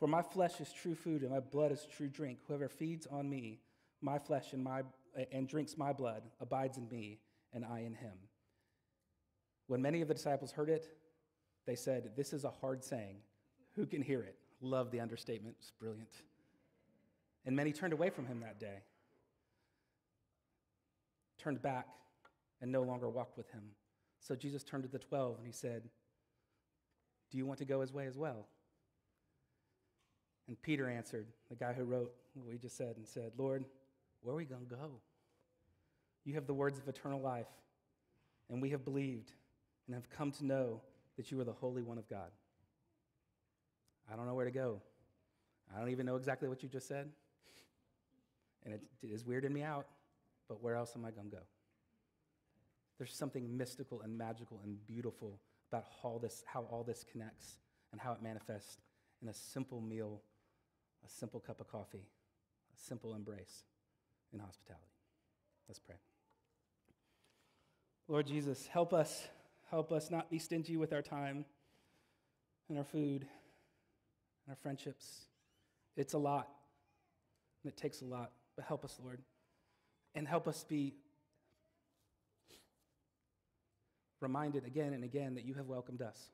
For 0.00 0.08
my 0.08 0.22
flesh 0.22 0.60
is 0.60 0.72
true 0.72 0.94
food, 0.94 1.20
and 1.20 1.30
my 1.30 1.40
blood 1.40 1.70
is 1.72 1.86
true 1.94 2.08
drink. 2.08 2.38
Whoever 2.48 2.70
feeds 2.70 3.06
on 3.06 3.28
me, 3.28 3.60
my 4.00 4.18
flesh 4.18 4.54
and, 4.54 4.64
my, 4.64 4.82
and 5.30 5.46
drinks 5.46 5.76
my 5.76 5.92
blood 5.92 6.22
abides 6.40 6.78
in 6.78 6.88
me, 6.88 7.18
and 7.52 7.66
I 7.66 7.80
in 7.80 7.94
him. 7.94 8.14
When 9.66 9.82
many 9.82 10.00
of 10.00 10.08
the 10.08 10.14
disciples 10.14 10.52
heard 10.52 10.70
it, 10.70 10.86
they 11.66 11.74
said, 11.74 12.12
This 12.16 12.32
is 12.32 12.44
a 12.44 12.50
hard 12.50 12.82
saying. 12.82 13.16
Who 13.76 13.84
can 13.84 14.00
hear 14.00 14.22
it? 14.22 14.36
Love 14.62 14.90
the 14.90 15.00
understatement. 15.00 15.56
It's 15.60 15.70
brilliant. 15.70 16.22
And 17.44 17.54
many 17.54 17.70
turned 17.70 17.92
away 17.92 18.08
from 18.08 18.26
him 18.26 18.40
that 18.40 18.58
day, 18.58 18.78
turned 21.38 21.60
back, 21.60 21.88
and 22.62 22.72
no 22.72 22.82
longer 22.82 23.08
walked 23.08 23.36
with 23.36 23.50
him. 23.50 23.62
So 24.18 24.34
Jesus 24.34 24.64
turned 24.64 24.82
to 24.84 24.88
the 24.88 24.98
twelve 24.98 25.36
and 25.38 25.46
he 25.46 25.52
said, 25.52 25.82
Do 27.30 27.38
you 27.38 27.46
want 27.46 27.58
to 27.58 27.64
go 27.64 27.80
his 27.82 27.92
way 27.92 28.06
as 28.06 28.16
well? 28.16 28.46
And 30.48 30.60
Peter 30.62 30.88
answered, 30.88 31.26
the 31.48 31.56
guy 31.56 31.72
who 31.72 31.84
wrote 31.84 32.12
what 32.34 32.46
we 32.48 32.58
just 32.58 32.76
said, 32.76 32.96
and 32.96 33.06
said, 33.06 33.32
Lord, 33.36 33.64
where 34.22 34.34
are 34.34 34.36
we 34.36 34.44
going 34.44 34.66
to 34.66 34.74
go? 34.74 35.00
You 36.24 36.34
have 36.34 36.46
the 36.46 36.54
words 36.54 36.78
of 36.78 36.86
eternal 36.88 37.20
life, 37.20 37.48
and 38.48 38.60
we 38.60 38.70
have 38.70 38.84
believed 38.84 39.32
and 39.86 39.94
have 39.94 40.10
come 40.10 40.30
to 40.32 40.46
know 40.46 40.80
that 41.16 41.30
you 41.30 41.40
are 41.40 41.44
the 41.44 41.52
Holy 41.52 41.82
One 41.82 41.98
of 41.98 42.08
God. 42.08 42.30
I 44.12 44.16
don't 44.16 44.26
know 44.26 44.34
where 44.34 44.44
to 44.44 44.50
go. 44.50 44.80
I 45.74 45.78
don't 45.78 45.90
even 45.90 46.06
know 46.06 46.16
exactly 46.16 46.48
what 46.48 46.62
you 46.62 46.68
just 46.68 46.88
said. 46.88 47.08
And 48.64 48.74
it 48.74 48.82
is 49.02 49.22
weirding 49.24 49.52
me 49.52 49.62
out, 49.62 49.86
but 50.48 50.62
where 50.62 50.74
else 50.74 50.92
am 50.96 51.04
I 51.04 51.10
going 51.10 51.30
to 51.30 51.36
go? 51.36 51.42
There's 52.98 53.14
something 53.14 53.56
mystical 53.56 54.02
and 54.02 54.18
magical 54.18 54.60
and 54.62 54.84
beautiful 54.86 55.40
about 55.72 55.86
how, 56.02 56.18
this, 56.20 56.44
how 56.46 56.66
all 56.70 56.82
this 56.82 57.04
connects 57.10 57.58
and 57.92 58.00
how 58.00 58.12
it 58.12 58.22
manifests 58.22 58.76
in 59.22 59.28
a 59.28 59.34
simple 59.34 59.80
meal, 59.80 60.22
a 61.04 61.08
simple 61.08 61.40
cup 61.40 61.60
of 61.60 61.68
coffee, 61.68 62.06
a 62.74 62.88
simple 62.88 63.14
embrace 63.14 63.64
in 64.32 64.38
hospitality. 64.38 64.84
Let's 65.68 65.78
pray. 65.78 65.96
Lord 68.08 68.26
Jesus, 68.26 68.66
help 68.66 68.92
us, 68.92 69.28
help 69.70 69.92
us 69.92 70.10
not 70.10 70.30
be 70.30 70.38
stingy 70.38 70.76
with 70.76 70.92
our 70.92 71.02
time 71.02 71.44
and 72.68 72.78
our 72.78 72.84
food 72.84 73.22
and 73.22 74.50
our 74.50 74.56
friendships. 74.56 75.26
It's 75.96 76.14
a 76.14 76.18
lot, 76.18 76.48
and 77.62 77.72
it 77.72 77.76
takes 77.76 78.02
a 78.02 78.04
lot. 78.04 78.32
But 78.56 78.64
help 78.64 78.84
us, 78.84 78.98
Lord. 79.02 79.20
And 80.14 80.26
help 80.26 80.48
us 80.48 80.64
be 80.64 80.94
reminded 84.20 84.66
again 84.66 84.92
and 84.92 85.04
again 85.04 85.34
that 85.34 85.44
you 85.44 85.54
have 85.54 85.66
welcomed 85.66 86.02
us 86.02 86.30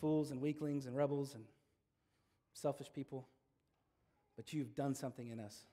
fools 0.00 0.30
and 0.30 0.40
weaklings 0.40 0.86
and 0.86 0.96
rebels 0.96 1.34
and 1.34 1.44
selfish 2.60 2.88
people. 2.92 3.26
But 4.36 4.52
you've 4.52 4.74
done 4.74 4.94
something 4.94 5.28
in 5.28 5.40
us. 5.40 5.66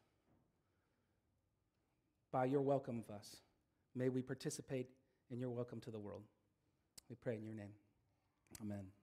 By 2.32 2.46
your 2.46 2.62
welcome 2.62 3.04
of 3.08 3.16
us, 3.16 3.38
may 3.96 4.10
we 4.10 4.22
participate 4.22 4.88
in 5.30 5.40
your 5.40 5.52
welcome 5.52 5.80
to 5.82 5.92
the 5.92 6.00
world. 6.00 6.24
We 7.10 7.16
pray 7.16 7.36
in 7.36 7.46
your 7.46 7.56
name. 7.56 7.74
Amen. 8.62 8.95